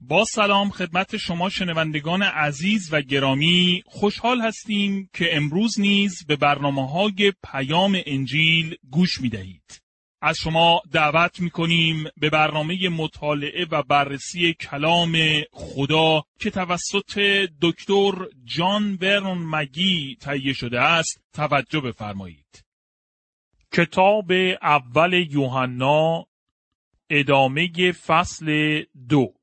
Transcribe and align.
با 0.00 0.24
سلام 0.24 0.70
خدمت 0.70 1.16
شما 1.16 1.48
شنوندگان 1.48 2.22
عزیز 2.22 2.88
و 2.92 3.02
گرامی 3.02 3.82
خوشحال 3.86 4.40
هستیم 4.40 5.10
که 5.12 5.36
امروز 5.36 5.80
نیز 5.80 6.26
به 6.26 6.36
برنامه 6.36 6.90
های 6.90 7.32
پیام 7.52 7.98
انجیل 8.06 8.76
گوش 8.90 9.20
می 9.20 9.28
دهید. 9.28 9.82
از 10.20 10.36
شما 10.38 10.82
دعوت 10.92 11.40
می 11.40 11.50
کنیم 11.50 12.04
به 12.16 12.30
برنامه 12.30 12.88
مطالعه 12.88 13.66
و 13.70 13.82
بررسی 13.82 14.54
کلام 14.54 15.16
خدا 15.52 16.22
که 16.40 16.50
توسط 16.50 17.18
دکتر 17.62 18.12
جان 18.44 18.98
ورن 19.00 19.38
مگی 19.38 20.16
تهیه 20.20 20.52
شده 20.52 20.80
است 20.80 21.20
توجه 21.32 21.80
بفرمایید. 21.80 22.64
کتاب 23.72 24.32
اول 24.62 25.26
یوحنا 25.30 26.26
ادامه 27.10 27.92
فصل 27.92 28.82
دو 29.08 29.37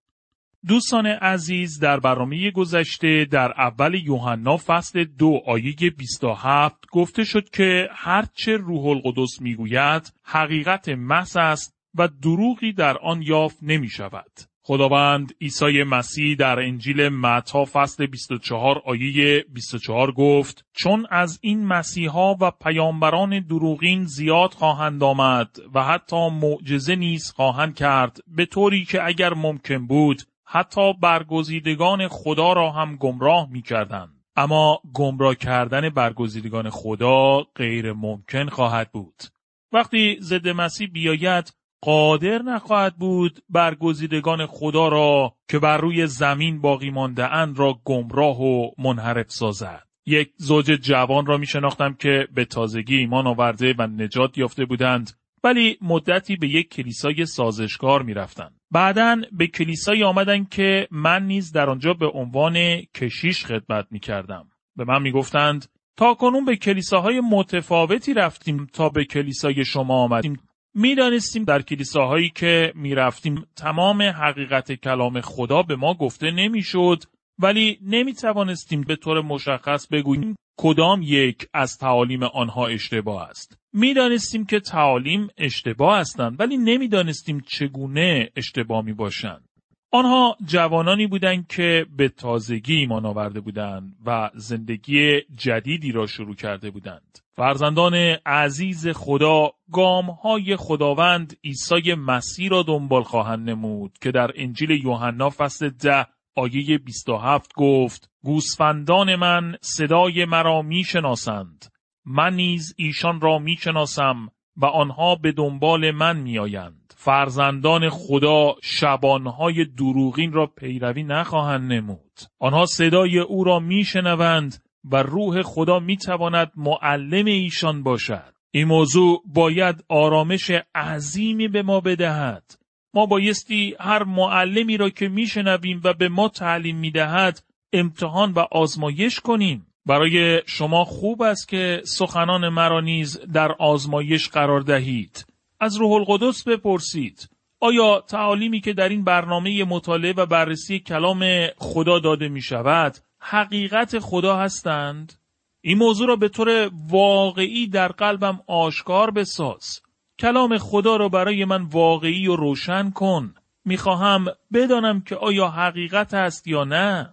دوستان 0.68 1.08
عزیز 1.08 1.80
در 1.80 2.00
برنامه 2.00 2.52
گذشته 2.52 3.26
در 3.26 3.52
اول 3.52 3.94
یوحنا 3.94 4.58
فصل 4.58 5.04
دو 5.04 5.42
آیه 5.48 5.76
27 5.98 6.76
گفته 6.92 7.24
شد 7.24 7.50
که 7.50 7.90
هرچه 7.92 8.58
روح 8.58 8.86
القدس 8.86 9.42
می‌گوید 9.42 10.14
حقیقت 10.24 10.90
محض 10.90 11.38
است 11.38 11.76
و 11.96 12.08
دروغی 12.08 12.74
در 12.74 12.98
آن 12.98 13.22
یافت 13.22 13.58
نمی 13.62 13.90
شود. 13.90 14.32
خداوند 14.62 15.34
عیسی 15.42 15.84
مسیح 15.84 16.36
در 16.36 16.60
انجیل 16.60 17.10
متا 17.10 17.66
فصل 17.66 18.06
24 18.06 18.82
آیه 18.86 19.46
24 19.54 20.12
گفت 20.12 20.66
چون 20.74 21.08
از 21.10 21.40
این 21.42 21.66
مسیحا 21.66 22.36
و 22.42 22.52
پیامبران 22.52 23.40
دروغین 23.40 24.04
زیاد 24.04 24.54
خواهند 24.54 25.04
آمد 25.04 25.58
و 25.74 25.84
حتی 25.84 26.30
معجزه 26.30 26.96
نیز 26.96 27.32
خواهند 27.32 27.76
کرد 27.76 28.18
به 28.28 28.46
طوری 28.46 28.86
که 28.86 29.06
اگر 29.06 29.34
ممکن 29.34 29.88
بود 29.88 30.22
حتی 30.46 30.94
برگزیدگان 30.94 32.08
خدا 32.08 32.54
را 32.54 32.72
هم 32.72 32.96
گمراه 32.96 33.48
می 33.52 33.62
کردن. 33.62 34.08
اما 34.36 34.80
گمراه 34.94 35.36
کردن 35.36 35.90
برگزیدگان 35.90 36.70
خدا 36.70 37.42
غیر 37.56 37.94
ممکن 37.94 38.50
خواهد 38.50 38.92
بود. 38.92 39.24
وقتی 39.72 40.18
ضد 40.22 40.48
مسیح 40.48 40.88
بیاید 40.88 41.54
قادر 41.82 42.42
نخواهد 42.42 42.96
بود 42.96 43.40
برگزیدگان 43.50 44.46
خدا 44.46 44.88
را 44.88 45.36
که 45.50 45.60
بر 45.60 45.78
روی 45.78 46.08
زمین 46.08 46.62
باقی 46.62 46.90
مانده 46.90 47.34
اند 47.34 47.60
را 47.60 47.80
گمراه 47.86 48.42
و 48.42 48.72
منحرف 48.78 49.32
سازد. 49.32 49.84
یک 50.06 50.32
زوج 50.38 50.66
جوان 50.66 51.26
را 51.26 51.38
می 51.38 51.46
شناختم 51.46 51.94
که 51.94 52.28
به 52.34 52.46
تازگی 52.46 52.98
ایمان 52.98 53.28
آورده 53.28 53.76
و 53.78 53.88
نجات 53.88 54.38
یافته 54.38 54.66
بودند 54.66 55.12
ولی 55.46 55.78
مدتی 55.82 56.36
به 56.36 56.48
یک 56.48 56.70
کلیسای 56.70 57.26
سازشکار 57.26 58.04
می 58.04 58.14
رفتن. 58.14 58.50
بعدا 58.72 59.22
به 59.32 59.48
کلیسایی 59.48 60.04
آمدن 60.04 60.44
که 60.44 60.88
من 60.92 61.26
نیز 61.26 61.52
در 61.52 61.70
آنجا 61.70 61.94
به 61.94 62.08
عنوان 62.08 62.82
کشیش 62.82 63.46
خدمت 63.46 63.88
می 63.92 64.00
کردم. 64.00 64.50
به 64.76 64.84
من 64.84 65.02
می 65.02 65.12
گفتند 65.12 65.66
تا 65.98 66.14
کنون 66.14 66.46
به 66.46 66.56
کلیساهای 66.56 67.22
متفاوتی 67.32 68.14
رفتیم 68.14 68.68
تا 68.74 68.90
به 68.90 69.06
کلیسای 69.06 69.66
شما 69.66 70.04
آمدیم. 70.04 70.40
می‌دانستیم 70.74 71.44
در 71.44 71.62
کلیساهایی 71.62 72.30
که 72.30 72.74
می 72.76 72.96
رفتیم 72.96 73.46
تمام 73.56 74.02
حقیقت 74.02 74.72
کلام 74.72 75.22
خدا 75.22 75.64
به 75.64 75.76
ما 75.76 75.94
گفته 75.94 76.32
نمی‌شد 76.32 77.04
ولی 77.40 77.80
نمی 77.82 78.14
توانستیم 78.14 78.82
به 78.82 78.96
طور 78.96 79.22
مشخص 79.22 79.88
بگوییم 79.88 80.36
کدام 80.58 81.02
یک 81.02 81.48
از 81.54 81.78
تعالیم 81.78 82.24
آنها 82.24 82.68
اشتباه 82.68 83.30
است. 83.30 83.58
می‌دانستیم 83.74 84.46
که 84.46 84.60
تعالیم 84.60 85.28
اشتباه 85.38 86.00
هستند 86.00 86.40
ولی 86.40 86.58
نمی‌دانستیم 86.58 87.44
چگونه 87.48 88.30
اشتباه 88.36 88.86
می 88.86 88.94
باشند. 88.94 89.50
آنها 89.92 90.38
جوانانی 90.46 91.08
بودند 91.08 91.48
که 91.48 91.86
به 91.98 92.10
تازگی 92.10 92.76
ایمان 92.76 93.06
آورده 93.06 93.40
بودند 93.40 93.96
و 94.06 94.30
زندگی 94.36 95.22
جدیدی 95.38 95.92
را 95.92 96.08
شروع 96.08 96.36
کرده 96.36 96.72
بودند. 96.72 97.20
فرزندان 97.36 97.94
عزیز 98.26 98.88
خدا 98.88 99.52
گام 99.72 100.10
های 100.10 100.56
خداوند 100.56 101.38
عیسی 101.44 101.94
مسیح 101.94 102.50
را 102.50 102.64
دنبال 102.64 103.04
خواهند 103.04 103.50
نمود 103.50 103.98
که 104.02 104.12
در 104.12 104.32
انجیل 104.36 104.72
یوحنا 104.72 105.30
فصل 105.30 105.70
ده 105.70 106.06
آیه 106.36 106.78
27 106.78 107.52
گفت 107.56 108.10
گوسفندان 108.24 109.16
من 109.16 109.56
صدای 109.62 110.26
مرا 110.26 110.62
می‌شناسند. 110.62 111.66
من 112.06 112.34
نیز 112.36 112.76
ایشان 112.78 113.22
را 113.22 113.40
می‌شناسم 113.40 114.30
و 114.58 114.66
آنها 114.66 115.16
به 115.16 115.32
دنبال 115.32 115.92
من 115.92 116.18
میآیند. 116.18 116.94
فرزندان 116.98 117.90
خدا 117.90 118.56
شبانهای 118.64 119.66
دروغین 119.66 120.34
را 120.34 120.46
پیروی 120.46 121.04
نخواهند 121.04 121.74
نمود. 121.74 122.20
آنها 122.40 122.66
صدای 122.66 123.20
او 123.20 123.44
را 123.44 123.60
میشنوند 123.60 124.64
و 124.92 125.04
روح 125.04 125.42
خدا 125.42 125.80
می‌تواند 125.80 126.52
معلم 126.56 127.26
ایشان 127.26 127.84
باشد. 127.84 128.34
این 128.52 128.68
موضوع 128.68 129.24
باید 129.26 129.84
آرامش 129.90 130.52
عظیمی 130.76 131.48
به 131.48 131.64
ما 131.64 131.80
بدهد. 131.80 132.65
ما 132.96 133.06
بایستی 133.06 133.76
هر 133.80 134.04
معلمی 134.04 134.78
را 134.78 134.90
که 134.90 135.08
میشنویم 135.08 135.82
و 135.84 135.94
به 135.94 136.10
ما 136.10 136.30
تعلیم 136.30 136.78
می‌دهد 136.78 137.44
امتحان 137.74 138.32
و 138.32 138.40
آزمایش 138.52 139.20
کنیم 139.20 139.68
برای 139.86 140.42
شما 140.46 140.86
خوب 140.86 141.22
است 141.22 141.48
که 141.48 141.82
سخنان 141.86 142.50
مرا 142.50 142.82
نیز 142.82 143.20
در 143.34 143.52
آزمایش 143.52 144.30
قرار 144.30 144.62
دهید 144.62 145.26
از 145.60 145.78
روح 145.78 145.92
القدس 145.92 146.48
بپرسید 146.48 147.30
آیا 147.60 148.04
تعالیمی 148.08 148.62
که 148.62 148.74
در 148.74 148.90
این 148.90 149.04
برنامه 149.04 149.64
مطالعه 149.64 150.14
و 150.14 150.26
بررسی 150.26 150.80
کلام 150.80 151.48
خدا 151.58 152.00
داده 152.00 152.30
می 152.30 152.42
شود 152.42 152.98
حقیقت 153.20 154.00
خدا 154.00 154.38
هستند؟ 154.38 155.14
این 155.62 155.78
موضوع 155.78 156.08
را 156.08 156.16
به 156.16 156.30
طور 156.30 156.72
واقعی 156.90 157.68
در 157.68 157.88
قلبم 157.88 158.40
آشکار 158.48 159.12
بساز. 159.12 159.82
کلام 160.20 160.58
خدا 160.58 160.96
را 160.96 161.10
برای 161.10 161.46
من 161.46 161.64
واقعی 161.64 162.28
و 162.28 162.36
روشن 162.36 162.92
کن. 162.92 163.34
می‌خواهم 163.66 164.26
بدانم 164.54 165.02
که 165.02 165.16
آیا 165.16 165.48
حقیقت 165.48 166.14
است 166.14 166.48
یا 166.48 166.64
نه. 166.64 167.10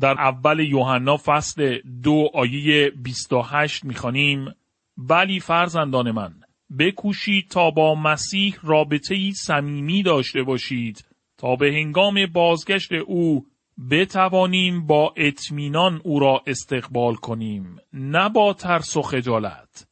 در 0.00 0.20
اول 0.20 0.60
یوحنا 0.60 1.16
فصل 1.16 1.78
دو 2.02 2.30
آیه 2.34 2.90
28 2.90 3.84
می‌خوانیم 3.84 4.54
ولی 4.98 5.40
فرزندان 5.40 6.10
من 6.10 6.34
بکوشید 6.78 7.48
تا 7.48 7.70
با 7.70 7.94
مسیح 7.94 8.56
رابطه 8.62 9.14
ای 9.14 9.32
صمیمی 9.32 10.02
داشته 10.02 10.42
باشید 10.42 11.04
تا 11.38 11.56
به 11.56 11.66
هنگام 11.66 12.26
بازگشت 12.26 12.92
او 12.92 13.46
بتوانیم 13.90 14.86
با 14.86 15.14
اطمینان 15.16 16.00
او 16.04 16.20
را 16.20 16.42
استقبال 16.46 17.14
کنیم 17.14 17.76
نه 17.92 18.28
با 18.28 18.52
ترس 18.52 18.96
و 18.96 19.02
خجالت 19.02 19.86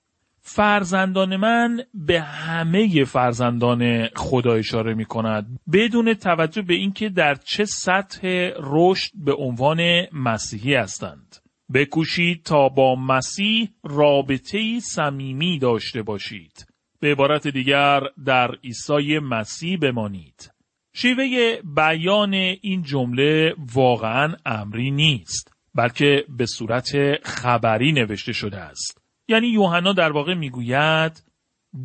فرزندان 0.55 1.37
من 1.37 1.83
به 1.95 2.21
همه 2.21 3.05
فرزندان 3.05 4.09
خدا 4.17 4.53
اشاره 4.53 4.95
می 4.95 5.05
کند 5.05 5.61
بدون 5.73 6.15
توجه 6.15 6.63
به 6.63 6.75
اینکه 6.75 7.09
در 7.09 7.35
چه 7.35 7.65
سطح 7.65 8.51
رشد 8.61 9.11
به 9.15 9.35
عنوان 9.35 9.81
مسیحی 10.13 10.75
هستند. 10.75 11.37
بکوشید 11.75 12.43
تا 12.43 12.69
با 12.69 12.95
مسیح 12.95 13.69
رابطه 13.85 14.81
صمیمی 14.81 15.59
داشته 15.59 16.03
باشید. 16.03 16.67
به 17.01 17.13
عبارت 17.13 17.47
دیگر 17.49 18.01
در 18.27 18.51
عیسی 18.65 19.19
مسیح 19.19 19.79
بمانید. 19.79 20.53
شیوه 20.95 21.57
بیان 21.77 22.35
این 22.35 22.83
جمله 22.83 23.55
واقعا 23.75 24.35
امری 24.47 24.91
نیست 24.91 25.53
بلکه 25.75 26.25
به 26.29 26.47
صورت 26.47 26.91
خبری 27.25 27.93
نوشته 27.93 28.33
شده 28.33 28.59
است. 28.59 29.00
یعنی 29.31 29.47
یوحنا 29.47 29.93
در 29.93 30.13
واقع 30.13 30.35
می‌گوید 30.35 31.23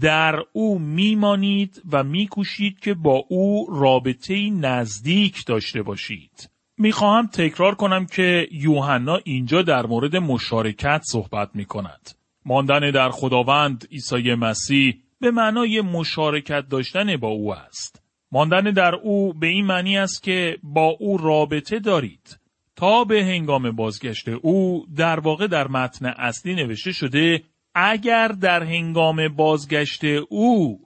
در 0.02 0.36
او 0.54 0.80
میمانید 0.80 1.82
و 1.92 2.04
میکوشید 2.04 2.80
که 2.80 2.94
با 2.94 3.24
او 3.30 3.68
رابطه 3.72 4.50
نزدیک 4.50 5.46
داشته 5.46 5.82
باشید. 5.82 6.50
می‌خواهم 6.78 7.28
تکرار 7.28 7.76
کنم 7.76 8.06
که 8.06 8.48
یوحنا 8.52 9.20
اینجا 9.24 9.62
در 9.62 9.86
مورد 9.86 10.16
مشارکت 10.16 11.02
صحبت 11.04 11.50
می 11.54 11.66
کند. 11.66 12.12
ماندن 12.46 12.92
در 12.92 13.10
خداوند 13.10 13.88
عیسی 13.92 14.34
مسیح 14.34 14.96
به 15.20 15.32
معنای 15.32 15.82
مشارکت 15.82 16.70
داشتن 16.70 17.18
با 17.18 17.28
او 17.28 17.54
است. 17.54 18.02
ماندن 18.32 18.62
در 18.62 18.96
او 18.96 19.34
به 19.34 19.48
این 19.48 19.66
معنی 19.66 19.98
است 19.98 20.24
که 20.24 20.58
با 20.64 20.86
او 21.00 21.18
رابطه 21.18 21.80
دارید. 21.80 22.40
تا 22.76 23.04
به 23.04 23.26
هنگام 23.26 23.72
بازگشت 23.72 24.28
او 24.28 24.86
در 24.96 25.20
واقع 25.20 25.48
در 25.48 25.68
متن 25.68 26.06
اصلی 26.06 26.56
نوشته 26.56 26.92
شده 26.92 27.44
اگر 27.76 28.28
در 28.28 28.64
هنگام 28.64 29.28
بازگشت 29.28 30.04
او 30.30 30.80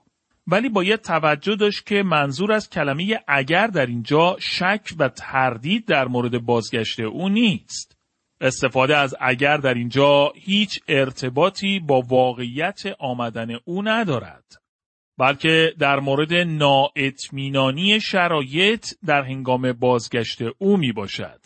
ولی 0.46 0.68
باید 0.68 1.00
توجه 1.00 1.56
داشت 1.56 1.86
که 1.86 2.02
منظور 2.02 2.52
از 2.52 2.70
کلمه 2.70 3.20
اگر 3.28 3.66
در 3.66 3.86
اینجا 3.86 4.36
شک 4.40 4.88
و 4.98 5.08
تردید 5.08 5.86
در 5.86 6.08
مورد 6.08 6.38
بازگشت 6.38 7.00
او 7.00 7.28
نیست. 7.28 7.96
استفاده 8.40 8.96
از 8.96 9.14
اگر 9.20 9.56
در 9.56 9.74
اینجا 9.74 10.32
هیچ 10.34 10.80
ارتباطی 10.88 11.80
با 11.80 12.00
واقعیت 12.00 12.82
آمدن 12.98 13.48
او 13.64 13.82
ندارد. 13.82 14.44
بلکه 15.18 15.74
در 15.78 16.00
مورد 16.00 16.32
نااطمینانی 16.34 18.00
شرایط 18.00 18.86
در 19.06 19.22
هنگام 19.22 19.72
بازگشت 19.72 20.38
او 20.58 20.76
می 20.76 20.92
باشد. 20.92 21.40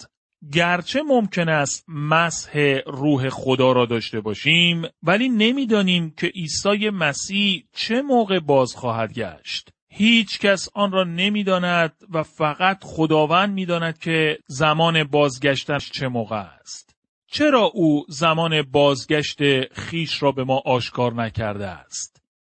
گرچه 0.53 1.03
ممکن 1.03 1.49
است 1.49 1.85
مسح 1.89 2.79
روح 2.87 3.29
خدا 3.29 3.73
را 3.73 3.87
داشته 3.87 4.21
باشیم 4.21 4.83
ولی 5.03 5.29
نمی‌دانیم 5.29 6.15
که 6.17 6.27
عیسی 6.27 6.91
مسیح 6.91 7.65
چه 7.73 8.03
موقع 8.03 8.39
باز 8.39 8.75
خواهد 8.77 9.13
گشت. 9.13 9.71
هیچ 9.89 10.39
کس 10.39 10.69
آن 10.75 10.93
را 10.93 11.05
نمی‌داند 11.05 11.93
و 12.11 12.23
فقط 12.23 12.79
خداوند 12.85 13.55
می‌داند 13.55 13.99
که 13.99 14.39
زمان 14.47 15.05
بازگشتش 15.05 15.91
چه 15.91 16.09
موقع 16.09 16.37
است. 16.37 16.97
چرا 17.27 17.61
او 17.75 18.05
زمان 18.09 18.63
بازگشت 18.63 19.39
خیش 19.73 20.23
را 20.23 20.33
به 20.33 20.45
ما 20.45 20.63
آشکار 20.65 21.15
نکرده 21.15 21.67
است؟ 21.67 22.14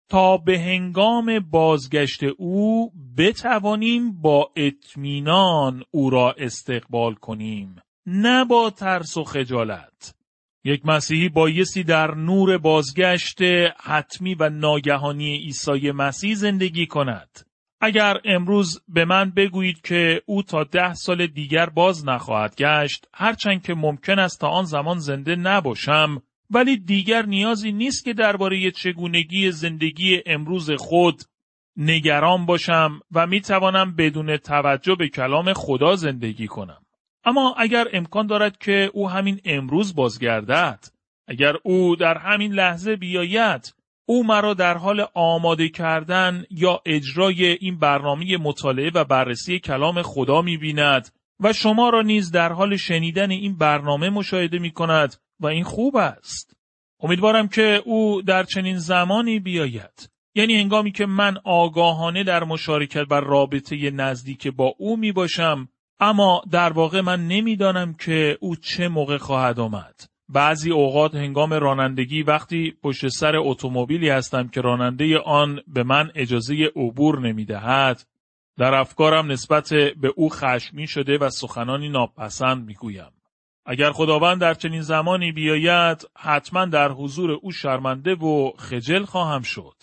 تا 0.08 0.36
به 0.36 0.58
هنگام 0.58 1.40
بازگشت 1.40 2.22
او 2.38 2.92
بتوانیم 3.16 4.20
با 4.20 4.50
اطمینان 4.56 5.82
او 5.90 6.10
را 6.10 6.32
استقبال 6.38 7.14
کنیم 7.14 7.76
نه 8.06 8.44
با 8.44 8.70
ترس 8.70 9.16
و 9.16 9.24
خجالت. 9.24 10.14
یک 10.64 10.86
مسیحی 10.86 11.28
بایستی 11.28 11.84
در 11.84 12.14
نور 12.14 12.58
بازگشت 12.58 13.38
حتمی 13.80 14.34
و 14.34 14.48
ناگهانی 14.48 15.36
عیسی 15.36 15.90
مسیح 15.90 16.34
زندگی 16.34 16.86
کند. 16.86 17.46
اگر 17.80 18.16
امروز 18.24 18.82
به 18.88 19.04
من 19.04 19.30
بگویید 19.30 19.80
که 19.80 20.22
او 20.26 20.42
تا 20.42 20.64
ده 20.64 20.94
سال 20.94 21.26
دیگر 21.26 21.66
باز 21.66 22.06
نخواهد 22.06 22.56
گشت 22.56 23.08
هرچند 23.14 23.62
که 23.62 23.74
ممکن 23.74 24.18
است 24.18 24.40
تا 24.40 24.48
آن 24.48 24.64
زمان 24.64 24.98
زنده 24.98 25.36
نباشم 25.36 26.22
ولی 26.50 26.76
دیگر 26.76 27.26
نیازی 27.26 27.72
نیست 27.72 28.04
که 28.04 28.12
درباره 28.12 28.70
چگونگی 28.70 29.50
زندگی 29.50 30.22
امروز 30.26 30.70
خود 30.70 31.22
نگران 31.76 32.46
باشم 32.46 33.00
و 33.12 33.26
می 33.26 33.40
توانم 33.40 33.96
بدون 33.96 34.36
توجه 34.36 34.94
به 34.94 35.08
کلام 35.08 35.52
خدا 35.52 35.96
زندگی 35.96 36.46
کنم. 36.46 36.82
اما 37.24 37.54
اگر 37.58 37.88
امکان 37.92 38.26
دارد 38.26 38.58
که 38.58 38.90
او 38.94 39.10
همین 39.10 39.40
امروز 39.44 39.94
بازگردد، 39.94 40.84
اگر 41.28 41.54
او 41.62 41.96
در 41.96 42.18
همین 42.18 42.52
لحظه 42.52 42.96
بیاید، 42.96 43.74
او 44.06 44.26
مرا 44.26 44.54
در 44.54 44.76
حال 44.76 45.06
آماده 45.14 45.68
کردن 45.68 46.44
یا 46.50 46.80
اجرای 46.86 47.44
این 47.44 47.78
برنامه 47.78 48.36
مطالعه 48.36 48.90
و 48.94 49.04
بررسی 49.04 49.58
کلام 49.58 50.02
خدا 50.02 50.42
می 50.42 50.56
بیند 50.56 51.08
و 51.40 51.52
شما 51.52 51.90
را 51.90 52.02
نیز 52.02 52.30
در 52.30 52.52
حال 52.52 52.76
شنیدن 52.76 53.30
این 53.30 53.56
برنامه 53.56 54.10
مشاهده 54.10 54.58
می 54.58 54.70
کند 54.70 55.14
و 55.40 55.46
این 55.46 55.64
خوب 55.64 55.96
است. 55.96 56.56
امیدوارم 57.00 57.48
که 57.48 57.82
او 57.84 58.22
در 58.22 58.42
چنین 58.42 58.78
زمانی 58.78 59.40
بیاید. 59.40 60.10
یعنی 60.34 60.60
هنگامی 60.60 60.92
که 60.92 61.06
من 61.06 61.36
آگاهانه 61.44 62.24
در 62.24 62.44
مشارکت 62.44 63.04
بر 63.04 63.20
رابطه 63.20 63.90
نزدیک 63.90 64.48
با 64.48 64.74
او 64.78 64.96
می 64.96 65.12
باشم 65.12 65.68
اما 66.00 66.42
در 66.50 66.72
واقع 66.72 67.00
من 67.00 67.28
نمی‌دانم 67.28 67.94
که 67.94 68.38
او 68.40 68.56
چه 68.56 68.88
موقع 68.88 69.16
خواهد 69.16 69.60
آمد. 69.60 69.94
بعضی 70.28 70.70
اوقات 70.70 71.14
هنگام 71.14 71.52
رانندگی 71.52 72.22
وقتی 72.22 72.74
پشت 72.82 73.08
سر 73.08 73.36
اتومبیلی 73.36 74.08
هستم 74.08 74.48
که 74.48 74.60
راننده 74.60 75.18
آن 75.18 75.60
به 75.66 75.82
من 75.82 76.10
اجازه 76.14 76.70
عبور 76.76 77.20
نمی‌دهد 77.20 78.06
در 78.58 78.74
افکارم 78.74 79.32
نسبت 79.32 79.68
به 80.00 80.12
او 80.16 80.28
خشمی 80.28 80.86
شده 80.86 81.18
و 81.18 81.30
سخنانی 81.30 81.88
ناپسند 81.88 82.66
می‌گویم 82.66 83.12
اگر 83.66 83.92
خداوند 83.92 84.40
در 84.40 84.54
چنین 84.54 84.82
زمانی 84.82 85.32
بیاید 85.32 86.08
حتما 86.16 86.64
در 86.64 86.92
حضور 86.92 87.30
او 87.30 87.52
شرمنده 87.52 88.14
و 88.14 88.50
خجل 88.58 89.04
خواهم 89.04 89.42
شد. 89.42 89.74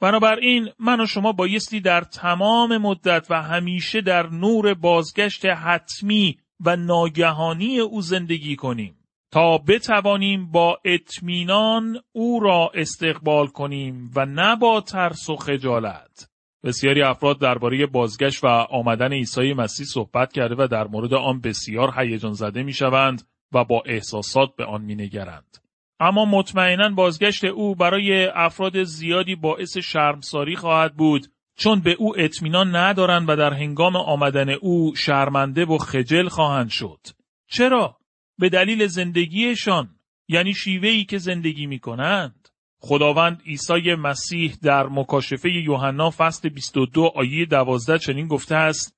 بنابراین 0.00 0.68
من 0.78 1.00
و 1.00 1.06
شما 1.06 1.32
بایستی 1.32 1.80
در 1.80 2.00
تمام 2.00 2.78
مدت 2.78 3.26
و 3.30 3.42
همیشه 3.42 4.00
در 4.00 4.26
نور 4.26 4.74
بازگشت 4.74 5.46
حتمی 5.46 6.38
و 6.64 6.76
ناگهانی 6.76 7.80
او 7.80 8.00
زندگی 8.00 8.56
کنیم 8.56 8.96
تا 9.30 9.58
بتوانیم 9.58 10.50
با 10.50 10.78
اطمینان 10.84 12.00
او 12.12 12.40
را 12.40 12.70
استقبال 12.74 13.46
کنیم 13.46 14.10
و 14.16 14.26
نه 14.26 14.56
با 14.56 14.80
ترس 14.80 15.30
و 15.30 15.36
خجالت. 15.36 16.31
بسیاری 16.64 17.02
افراد 17.02 17.40
درباره 17.40 17.86
بازگشت 17.86 18.44
و 18.44 18.46
آمدن 18.46 19.12
عیسی 19.12 19.52
مسیح 19.52 19.86
صحبت 19.86 20.32
کرده 20.32 20.54
و 20.58 20.66
در 20.66 20.86
مورد 20.86 21.14
آن 21.14 21.40
بسیار 21.40 21.92
هیجان 21.96 22.32
زده 22.32 22.62
می 22.62 22.72
شوند 22.72 23.22
و 23.52 23.64
با 23.64 23.82
احساسات 23.86 24.56
به 24.56 24.64
آن 24.64 24.82
مینگرند. 24.82 25.58
اما 26.00 26.24
مطمئنا 26.24 26.88
بازگشت 26.88 27.44
او 27.44 27.74
برای 27.74 28.26
افراد 28.26 28.82
زیادی 28.82 29.34
باعث 29.34 29.78
شرمساری 29.78 30.56
خواهد 30.56 30.96
بود 30.96 31.26
چون 31.56 31.80
به 31.80 31.96
او 31.98 32.20
اطمینان 32.20 32.76
ندارند 32.76 33.28
و 33.28 33.36
در 33.36 33.52
هنگام 33.52 33.96
آمدن 33.96 34.50
او 34.50 34.94
شرمنده 34.96 35.64
و 35.64 35.78
خجل 35.78 36.28
خواهند 36.28 36.68
شد. 36.68 37.00
چرا؟ 37.46 37.96
به 38.38 38.48
دلیل 38.48 38.86
زندگیشان 38.86 39.90
یعنی 40.28 40.54
شیوهی 40.54 41.04
که 41.04 41.18
زندگی 41.18 41.66
می 41.66 41.78
کنند. 41.78 42.41
خداوند 42.84 43.42
عیسی 43.46 43.94
مسیح 43.94 44.56
در 44.62 44.86
مکاشفه 44.86 45.50
یوحنا 45.50 46.10
فصل 46.10 46.48
22 46.48 47.12
آیه 47.14 47.46
12 47.46 47.98
چنین 47.98 48.28
گفته 48.28 48.54
است 48.54 48.96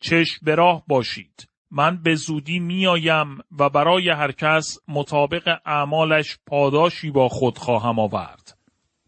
چشم 0.00 0.38
به 0.42 0.54
راه 0.54 0.82
باشید 0.86 1.48
من 1.70 2.02
به 2.02 2.14
زودی 2.14 2.58
میآیم 2.58 3.38
و 3.58 3.68
برای 3.68 4.10
هر 4.10 4.32
کس 4.32 4.78
مطابق 4.88 5.58
اعمالش 5.66 6.38
پاداشی 6.46 7.10
با 7.10 7.28
خود 7.28 7.58
خواهم 7.58 7.98
آورد. 7.98 8.58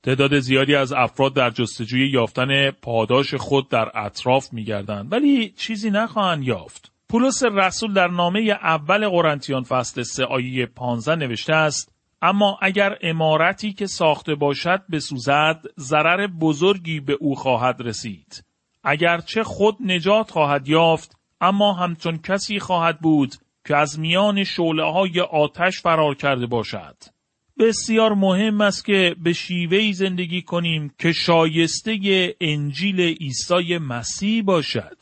تعداد 0.03 0.39
زیادی 0.39 0.75
از 0.75 0.93
افراد 0.93 1.35
در 1.35 1.51
جستجوی 1.51 2.11
یافتن 2.11 2.71
پاداش 2.71 3.35
خود 3.35 3.69
در 3.69 3.91
اطراف 3.95 4.53
میگردند 4.53 5.13
ولی 5.13 5.51
چیزی 5.51 5.91
نخواهند 5.91 6.45
یافت. 6.45 6.93
پولس 7.09 7.43
رسول 7.43 7.93
در 7.93 8.09
نامه 8.09 8.41
اول 8.63 9.09
قرنتیان 9.09 9.63
فصل 9.63 10.03
3 10.03 10.25
آیه 10.25 10.67
15 10.67 11.15
نوشته 11.15 11.55
است 11.55 11.98
اما 12.23 12.59
اگر 12.63 12.99
امارتی 13.03 13.73
که 13.73 13.87
ساخته 13.87 14.35
باشد 14.35 14.83
بسوزد 14.93 15.61
ضرر 15.79 16.27
بزرگی 16.27 17.01
به 17.01 17.13
او 17.13 17.35
خواهد 17.35 17.81
رسید. 17.81 18.45
اگرچه 18.85 19.43
خود 19.43 19.77
نجات 19.81 20.31
خواهد 20.31 20.69
یافت 20.69 21.17
اما 21.41 21.73
همچون 21.73 22.19
کسی 22.19 22.59
خواهد 22.59 23.01
بود 23.01 23.35
که 23.67 23.77
از 23.77 24.01
میان 24.01 24.45
شعله 24.45 24.93
های 24.93 25.21
آتش 25.21 25.81
فرار 25.81 26.15
کرده 26.15 26.47
باشد. 26.47 26.97
بسیار 27.59 28.15
مهم 28.15 28.61
است 28.61 28.85
که 28.85 29.17
به 29.23 29.33
شیوهی 29.33 29.93
زندگی 29.93 30.43
کنیم 30.43 30.95
که 30.99 31.13
شایسته 31.13 31.99
انجیل 32.41 33.01
عیسی 33.01 33.79
مسیح 33.79 34.43
باشد. 34.43 34.97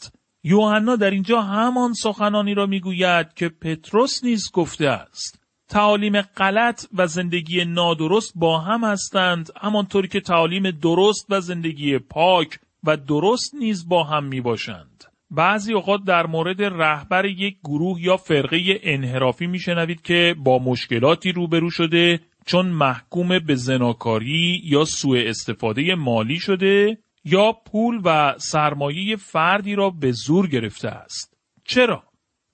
یوحنا 0.45 0.97
در 0.97 1.11
اینجا 1.11 1.41
همان 1.41 1.93
سخنانی 1.93 2.55
را 2.55 2.67
می‌گوید 2.67 3.35
که 3.35 3.49
پتروس 3.49 4.25
نیز 4.25 4.51
گفته 4.53 4.89
است. 4.89 5.46
تعالیم 5.69 6.21
غلط 6.21 6.85
و 6.95 7.07
زندگی 7.07 7.65
نادرست 7.65 8.33
با 8.35 8.59
هم 8.59 8.85
هستند 8.85 9.51
همانطوری 9.61 10.09
که 10.09 10.21
تعالیم 10.21 10.71
درست 10.71 11.27
و 11.31 11.41
زندگی 11.41 11.99
پاک 11.99 12.59
و 12.85 12.97
درست 12.97 13.55
نیز 13.55 13.89
با 13.89 14.05
هم 14.05 14.25
می 14.25 14.41
باشند. 14.41 15.05
بعضی 15.31 15.75
اوقات 15.75 16.01
در 16.07 16.27
مورد 16.27 16.63
رهبر 16.63 17.25
یک 17.25 17.57
گروه 17.65 18.03
یا 18.03 18.17
فرقه 18.17 18.81
انحرافی 18.83 19.47
میشنوید 19.47 20.03
که 20.03 20.35
با 20.39 20.59
مشکلاتی 20.59 21.33
روبرو 21.33 21.71
شده 21.71 22.21
چون 22.47 22.67
محکوم 22.67 23.39
به 23.39 23.55
زناکاری 23.55 24.61
یا 24.65 24.85
سوء 24.85 25.19
استفاده 25.27 25.95
مالی 25.95 26.39
شده 26.39 26.99
یا 27.25 27.53
پول 27.53 28.01
و 28.05 28.35
سرمایه 28.39 29.17
فردی 29.17 29.75
را 29.75 29.91
به 29.91 30.13
زور 30.13 30.49
گرفته 30.49 30.89
است. 30.89 31.37
چرا؟ 31.65 32.03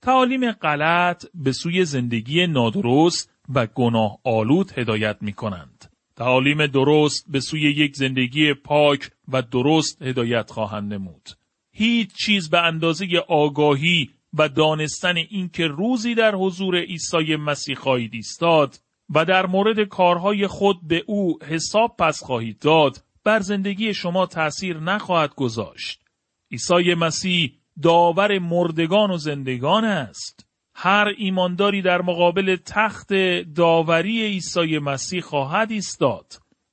تعالیم 0.03 0.53
غلط 0.53 1.27
به 1.35 1.53
سوی 1.53 1.85
زندگی 1.85 2.47
نادرست 2.47 3.31
و 3.55 3.67
گناه 3.67 4.19
آلود 4.25 4.79
هدایت 4.79 5.17
می 5.21 5.33
کنند. 5.33 5.93
تعالیم 6.17 6.67
درست 6.67 7.27
به 7.29 7.41
سوی 7.41 7.61
یک 7.61 7.97
زندگی 7.97 8.55
پاک 8.55 9.11
و 9.29 9.43
درست 9.43 10.03
هدایت 10.03 10.51
خواهند 10.51 10.95
نمود. 10.95 11.29
هیچ 11.73 12.11
چیز 12.15 12.51
به 12.51 12.61
اندازه 12.61 13.07
آگاهی 13.29 14.11
و 14.39 14.49
دانستن 14.49 15.17
اینکه 15.17 15.67
روزی 15.67 16.15
در 16.15 16.35
حضور 16.35 16.77
عیسی 16.77 17.37
مسیح 17.37 17.77
خواهید 17.77 18.15
ایستاد 18.15 18.81
و 19.15 19.25
در 19.25 19.47
مورد 19.47 19.89
کارهای 19.89 20.47
خود 20.47 20.89
به 20.89 21.05
او 21.07 21.39
حساب 21.43 21.97
پس 21.99 22.23
خواهید 22.23 22.59
داد 22.59 23.05
بر 23.25 23.41
زندگی 23.41 23.95
شما 23.95 24.27
تأثیر 24.27 24.79
نخواهد 24.79 25.35
گذاشت. 25.35 26.03
عیسی 26.51 26.95
مسیح 26.95 27.62
داور 27.83 28.39
مردگان 28.39 29.11
و 29.11 29.17
زندگان 29.17 29.85
است. 29.85 30.47
هر 30.75 31.09
ایمانداری 31.19 31.83
در 31.83 32.03
مقابل 32.03 32.57
تخت 32.67 33.13
داوری 33.55 34.23
عیسی 34.23 34.79
مسیح 34.79 35.21
خواهد 35.21 35.71
ایستاد. 35.71 36.27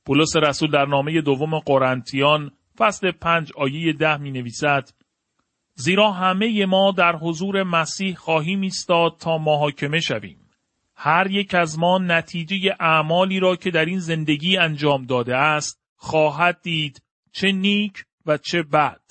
پولس 0.06 0.36
رسول 0.36 0.72
در 0.72 0.86
نامه 0.86 1.22
دوم 1.22 1.60
قرنتیان 1.60 2.52
فصل 2.78 3.12
پنج 3.12 3.52
آیه 3.58 3.94
ده 3.94 4.18
می 4.18 4.32
نویسد 4.32 4.90
زیرا 5.76 6.12
همه 6.12 6.66
ما 6.66 6.92
در 6.92 7.16
حضور 7.16 7.64
مسیح 7.64 8.16
خواهیم 8.16 8.62
ایستاد 8.62 9.18
تا 9.20 9.38
محاکمه 9.38 10.00
شویم. 10.00 10.50
هر 10.96 11.32
یک 11.32 11.56
از 11.56 11.80
ما 11.80 11.98
نتیجه 11.98 12.76
اعمالی 12.80 13.40
را 13.40 13.56
که 13.56 13.72
در 13.72 13.86
این 13.86 14.00
زندگی 14.00 14.58
انجام 14.58 15.06
داده 15.06 15.36
است 15.36 15.82
خواهد 15.96 16.62
دید 16.62 17.02
چه 17.32 17.52
نیک 17.52 18.04
و 18.26 18.38
چه 18.38 18.64
بد 18.64 19.02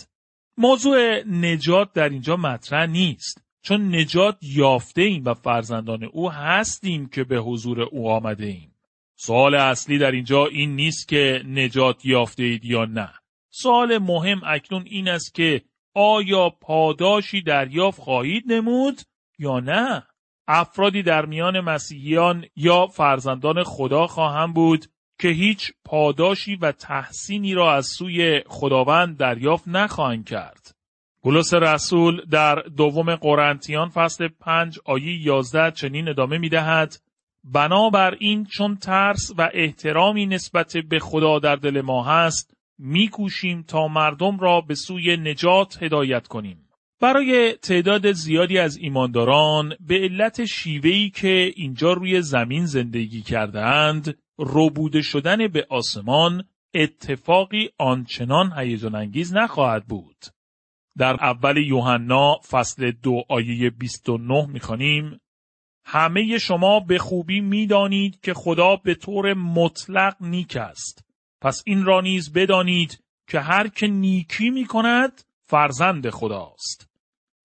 موضوع 0.60 1.22
نجات 1.26 1.92
در 1.92 2.08
اینجا 2.08 2.36
مطرح 2.36 2.86
نیست 2.86 3.42
چون 3.62 3.94
نجات 3.94 4.38
یافته 4.42 5.02
ایم 5.02 5.24
و 5.24 5.34
فرزندان 5.34 6.04
او 6.04 6.32
هستیم 6.32 7.08
که 7.08 7.24
به 7.24 7.36
حضور 7.36 7.80
او 7.82 8.10
آمده 8.10 8.46
ایم. 8.46 8.74
سوال 9.16 9.54
اصلی 9.54 9.98
در 9.98 10.10
اینجا 10.10 10.46
این 10.46 10.76
نیست 10.76 11.08
که 11.08 11.42
نجات 11.46 12.06
یافته 12.06 12.42
اید 12.42 12.64
یا 12.64 12.84
نه. 12.84 13.10
سوال 13.50 13.98
مهم 13.98 14.40
اکنون 14.46 14.82
این 14.86 15.08
است 15.08 15.34
که 15.34 15.62
آیا 15.94 16.50
پاداشی 16.50 17.42
دریافت 17.42 18.00
خواهید 18.00 18.52
نمود 18.52 19.00
یا 19.38 19.60
نه؟ 19.60 20.06
افرادی 20.48 21.02
در 21.02 21.26
میان 21.26 21.60
مسیحیان 21.60 22.44
یا 22.56 22.86
فرزندان 22.86 23.62
خدا 23.64 24.06
خواهم 24.06 24.52
بود 24.52 24.86
که 25.18 25.28
هیچ 25.28 25.72
پاداشی 25.84 26.56
و 26.56 26.72
تحسینی 26.72 27.54
را 27.54 27.74
از 27.74 27.86
سوی 27.86 28.42
خداوند 28.46 29.16
دریافت 29.16 29.68
نخواهند 29.68 30.26
کرد. 30.28 30.74
بولس 31.22 31.54
رسول 31.54 32.24
در 32.30 32.54
دوم 32.54 33.16
قرنتیان 33.16 33.88
فصل 33.88 34.28
پنج 34.40 34.78
آیه 34.84 35.26
یازده 35.26 35.70
چنین 35.70 36.08
ادامه 36.08 36.38
می 36.38 36.48
دهد 36.48 36.96
بنابراین 37.44 38.44
چون 38.44 38.76
ترس 38.76 39.32
و 39.38 39.50
احترامی 39.54 40.26
نسبت 40.26 40.76
به 40.76 40.98
خدا 40.98 41.38
در 41.38 41.56
دل 41.56 41.80
ما 41.80 42.04
هست 42.04 42.54
میکوشیم 42.78 43.62
تا 43.62 43.88
مردم 43.88 44.38
را 44.38 44.60
به 44.60 44.74
سوی 44.74 45.16
نجات 45.16 45.82
هدایت 45.82 46.26
کنیم. 46.26 46.68
برای 47.00 47.52
تعداد 47.52 48.12
زیادی 48.12 48.58
از 48.58 48.76
ایمانداران 48.76 49.74
به 49.80 49.94
علت 49.94 50.44
شیوهی 50.44 51.10
که 51.10 51.52
اینجا 51.56 51.92
روی 51.92 52.22
زمین 52.22 52.66
زندگی 52.66 53.22
کردهاند 53.22 54.18
روبوده 54.38 55.02
شدن 55.02 55.48
به 55.48 55.66
آسمان 55.70 56.44
اتفاقی 56.74 57.70
آنچنان 57.78 58.52
هیجان 58.58 58.94
انگیز 58.94 59.34
نخواهد 59.34 59.86
بود. 59.86 60.24
در 60.98 61.14
اول 61.14 61.56
یوحنا 61.56 62.36
فصل 62.50 62.90
دو 62.90 63.22
آیه 63.28 63.70
29 63.70 64.46
می‌خوانیم 64.46 65.20
همه 65.84 66.38
شما 66.38 66.80
به 66.80 66.98
خوبی 66.98 67.40
می‌دانید 67.40 68.20
که 68.20 68.34
خدا 68.34 68.76
به 68.76 68.94
طور 68.94 69.34
مطلق 69.34 70.16
نیک 70.20 70.56
است. 70.56 71.04
پس 71.40 71.62
این 71.66 71.84
را 71.84 72.00
نیز 72.00 72.32
بدانید 72.32 73.04
که 73.28 73.40
هر 73.40 73.68
که 73.68 73.86
نیکی 73.86 74.50
می 74.50 74.64
کند 74.64 75.22
فرزند 75.44 76.10
خداست. 76.10 76.90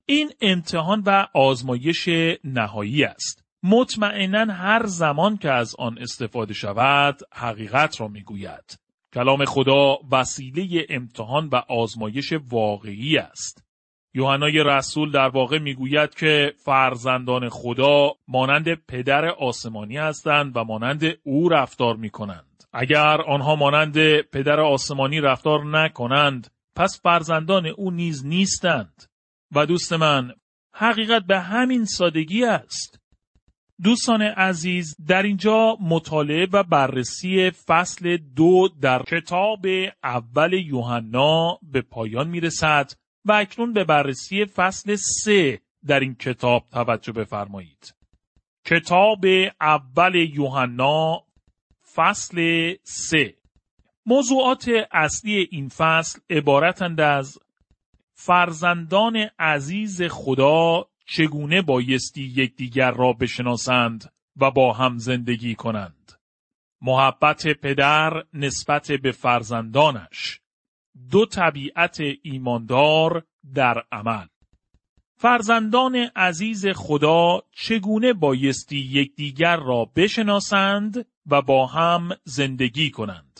این 0.06 0.32
امتحان 0.42 1.04
و 1.06 1.28
آزمایش 1.34 2.10
نهایی 2.44 3.04
است. 3.04 3.43
مطمئنا 3.64 4.54
هر 4.54 4.86
زمان 4.86 5.38
که 5.38 5.52
از 5.52 5.76
آن 5.80 5.98
استفاده 5.98 6.54
شود 6.54 7.20
حقیقت 7.34 8.02
را 8.02 8.08
می‌گوید. 8.08 8.80
کلام 9.14 9.46
خدا 9.46 9.98
وسیله 10.12 10.86
امتحان 10.90 11.50
و 11.52 11.56
آزمایش 11.56 12.34
واقعی 12.50 13.18
است. 13.18 13.64
یوحنای 14.14 14.64
رسول 14.66 15.12
در 15.12 15.28
واقع 15.28 15.60
می‌گوید 15.60 16.16
که 16.16 16.54
فرزندان 16.58 17.50
خدا 17.50 18.12
مانند 18.28 18.74
پدر 18.74 19.26
آسمانی 19.26 19.98
هستند 19.98 20.58
و 20.58 20.64
مانند 20.64 21.04
او 21.24 21.50
رفتار 21.50 21.96
می 21.96 22.10
کنند. 22.10 22.64
اگر 22.74 23.22
آنها 23.22 23.56
مانند 23.56 24.22
پدر 24.22 24.60
آسمانی 24.60 25.22
رفتار 25.22 25.66
نکنند 25.66 26.48
پس 26.76 27.02
فرزندان 27.04 27.66
او 27.66 27.92
نیز 27.92 28.26
نیستند. 28.26 29.04
و 29.56 29.66
دوست 29.66 29.94
من 29.94 30.32
حقیقت 30.74 31.24
به 31.24 31.40
همین 31.40 31.86
سادگی 31.86 32.46
است. 32.46 33.03
دوستان 33.82 34.22
عزیز 34.22 34.96
در 35.08 35.24
اینجا 35.24 35.78
مطالعه 35.82 36.48
و 36.54 36.64
بررسی 36.64 37.52
فصل 37.52 38.18
دو 38.18 38.70
در 38.82 39.04
کتاب 39.04 39.66
اول 40.04 40.54
یوحنا 40.54 41.60
به 41.62 41.82
پایان 41.82 42.28
می 42.28 42.40
رسد 42.40 42.92
و 43.26 43.32
اکنون 43.32 43.74
به 43.74 43.84
بررسی 43.84 44.46
فصل 44.46 44.96
سه 44.96 45.62
در 45.86 46.00
این 46.00 46.16
کتاب 46.16 46.68
توجه 46.72 47.12
بفرمایید. 47.12 47.96
کتاب 48.66 49.26
اول 49.62 50.16
یوحنا 50.16 51.24
فصل 51.96 52.74
سه 52.84 53.36
موضوعات 54.06 54.70
اصلی 54.92 55.48
این 55.52 55.70
فصل 55.70 56.20
عبارتند 56.30 57.02
از 57.02 57.40
فرزندان 58.14 59.30
عزیز 59.40 60.02
خدا 60.02 60.86
چگونه 61.06 61.62
بایستی 61.62 62.24
یکدیگر 62.24 62.92
را 62.92 63.14
بشناسند 63.14 64.14
و 64.38 64.52
با 64.52 64.74
هم 64.74 64.98
زندگی 64.98 65.56
کنند. 65.56 66.12
محبت 66.82 67.48
پدر 67.48 68.24
نسبت 68.34 68.92
به 68.92 69.12
فرزندانش. 69.12 70.40
دو 71.12 71.26
طبیعت 71.26 72.02
ایماندار 72.22 73.24
در 73.54 73.84
عمل. 73.92 74.28
فرزندان 75.18 75.96
عزیز 76.16 76.68
خدا 76.68 77.42
چگونه 77.52 78.14
بایستی 78.14 78.78
یکدیگر 78.78 79.58
را 79.58 79.86
بشناسند 79.96 81.06
و 81.26 81.42
با 81.42 81.68
هم 81.68 82.10
زندگی 82.24 82.92
کنند؟ 82.92 83.40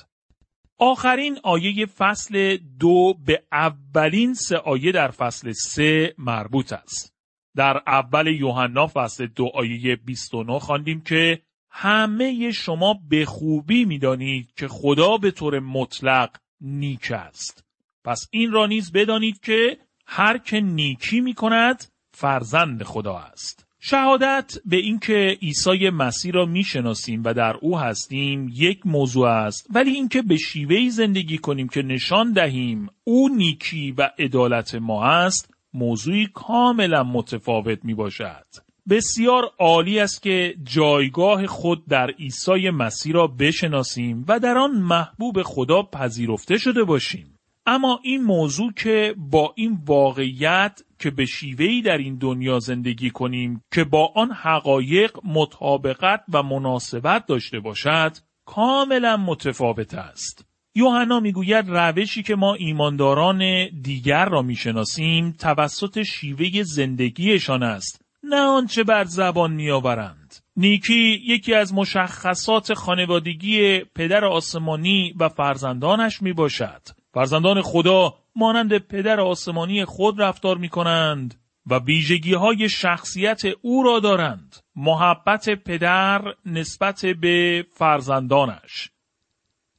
آخرین 0.78 1.40
آیه 1.44 1.86
فصل 1.86 2.58
دو 2.80 3.14
به 3.26 3.44
اولین 3.52 4.34
سه 4.34 4.58
آیه 4.58 4.92
در 4.92 5.12
فصل 5.12 5.52
سه 5.52 6.16
مربوط 6.18 6.74
است. 6.74 7.13
در 7.56 7.82
اول 7.88 8.28
یوحنا 8.28 8.88
فصل 8.88 9.26
دو 9.26 9.52
آیه 9.54 9.96
29 9.96 10.60
خواندیم 10.60 11.02
که 11.02 11.42
همه 11.70 12.52
شما 12.52 13.00
به 13.10 13.26
خوبی 13.26 13.86
می‌دانید 13.86 14.54
که 14.56 14.68
خدا 14.68 15.18
به 15.18 15.32
طور 15.32 15.60
مطلق 15.60 16.30
نیک 16.62 17.12
است. 17.12 17.66
پس 18.04 18.28
این 18.32 18.52
را 18.52 18.66
نیز 18.66 18.92
بدانید 18.92 19.40
که 19.40 19.78
هر 20.06 20.38
که 20.38 20.60
نیکی 20.60 21.22
می 21.22 21.34
کند 21.34 21.86
فرزند 22.12 22.84
خدا 22.84 23.18
است. 23.18 23.66
شهادت 23.80 24.58
به 24.66 24.78
اینکه 24.78 25.38
عیسی 25.42 25.90
مسیح 25.90 26.32
را 26.32 26.46
می‌شناسیم 26.46 27.24
و 27.24 27.34
در 27.34 27.56
او 27.62 27.80
هستیم 27.80 28.50
یک 28.54 28.82
موضوع 28.86 29.28
است 29.28 29.68
ولی 29.74 29.92
اینکه 29.92 30.22
به 30.22 30.38
شیوهی 30.38 30.90
زندگی 30.90 31.38
کنیم 31.38 31.68
که 31.68 31.82
نشان 31.82 32.34
دهیم 32.34 32.90
او 33.04 33.30
نیکی 33.30 33.92
و 33.92 34.10
عدالت 34.20 34.76
ما 34.76 35.06
است 35.06 35.53
موضوعی 35.74 36.28
کاملا 36.34 37.04
متفاوت 37.04 37.86
می 37.86 37.94
باشد. 37.94 38.46
بسیار 38.90 39.44
عالی 39.60 40.00
است 40.00 40.24
که 40.24 40.56
جایگاه 40.64 41.48
خود 41.48 41.86
در 41.86 42.10
عیسی 42.10 42.70
مسیح 42.70 43.14
را 43.14 43.28
بشناسیم 43.28 44.26
و 44.28 44.40
در 44.40 44.58
آن 44.58 44.72
محبوب 44.72 45.44
خدا 45.44 45.84
پذیرفته 45.84 46.58
شده 46.58 46.84
باشیم. 46.84 47.40
اما 47.66 48.00
این 48.04 48.24
موضوع 48.24 48.74
که 48.74 49.16
با 49.18 49.54
این 49.58 49.80
واقعیت 49.86 50.82
که 51.00 51.12
به 51.12 51.26
شیوهی 51.26 51.82
در 51.82 51.98
این 51.98 52.16
دنیا 52.16 52.60
زندگی 52.60 53.10
کنیم 53.10 53.64
که 53.74 53.84
با 53.84 54.12
آن 54.16 54.32
حقایق 54.32 55.20
مطابقت 55.24 56.24
و 56.34 56.44
مناسبت 56.44 57.26
داشته 57.26 57.60
باشد 57.60 58.18
کاملا 58.46 59.18
متفاوت 59.18 59.94
است. 59.94 60.53
یوحنا 60.76 61.20
می‌گوید 61.20 61.70
روشی 61.70 62.24
که 62.24 62.36
ما 62.36 62.54
ایمانداران 62.54 63.70
دیگر 63.82 64.26
را 64.26 64.42
می‌شناسیم 64.42 65.32
توسط 65.32 66.02
شیوه 66.02 66.64
زندگیشان 66.64 67.64
است 67.64 68.06
نه 68.24 68.38
آنچه 68.38 68.84
بر 68.84 69.04
زبان 69.04 69.54
میآورند 69.54 70.36
نیکی 70.58 71.22
یکی 71.26 71.54
از 71.54 71.74
مشخصات 71.74 72.74
خانوادگی 72.74 73.80
پدر 73.80 74.26
آسمانی 74.26 75.14
و 75.20 75.30
فرزندانش 75.30 76.22
می 76.22 76.34
باشد. 76.34 76.82
فرزندان 77.14 77.62
خدا 77.62 78.14
مانند 78.36 78.78
پدر 78.78 79.20
آسمانی 79.20 79.86
خود 79.86 80.22
رفتار 80.22 80.58
می 80.58 80.70
کنند 80.70 81.36
و 81.68 81.80
ویژگی 81.80 82.34
های 82.34 82.70
شخصیت 82.70 83.42
او 83.62 83.84
را 83.84 84.00
دارند. 84.00 84.56
محبت 84.76 85.50
پدر 85.50 86.22
نسبت 86.46 87.06
به 87.06 87.66
فرزندانش 87.74 88.90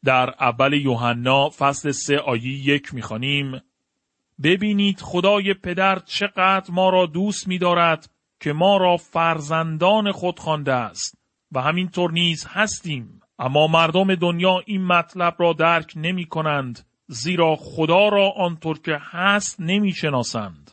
در 0.04 0.34
اول 0.40 0.72
یوحنا 0.72 1.50
فصل 1.58 1.90
سه 1.90 2.18
آیه 2.18 2.68
یک 2.68 2.94
می‌خوانیم 2.94 3.60
ببینید 4.42 5.00
خدای 5.00 5.54
پدر 5.54 5.98
چقدر 5.98 6.70
ما 6.70 6.90
را 6.90 7.06
دوست 7.06 7.48
می‌دارد 7.48 8.10
که 8.40 8.52
ما 8.52 8.76
را 8.76 8.96
فرزندان 8.96 10.12
خود 10.12 10.38
خوانده 10.38 10.72
است 10.72 11.18
و 11.52 11.60
همینطور 11.60 12.12
نیز 12.12 12.46
هستیم 12.48 13.20
اما 13.38 13.66
مردم 13.66 14.14
دنیا 14.14 14.62
این 14.66 14.84
مطلب 14.86 15.34
را 15.38 15.52
درک 15.52 15.92
نمی 15.96 16.24
کنند 16.24 16.86
زیرا 17.06 17.56
خدا 17.56 18.08
را 18.08 18.30
آنطور 18.30 18.78
که 18.78 18.98
هست 19.00 19.60
نمی 19.60 19.92
شناسند. 19.92 20.70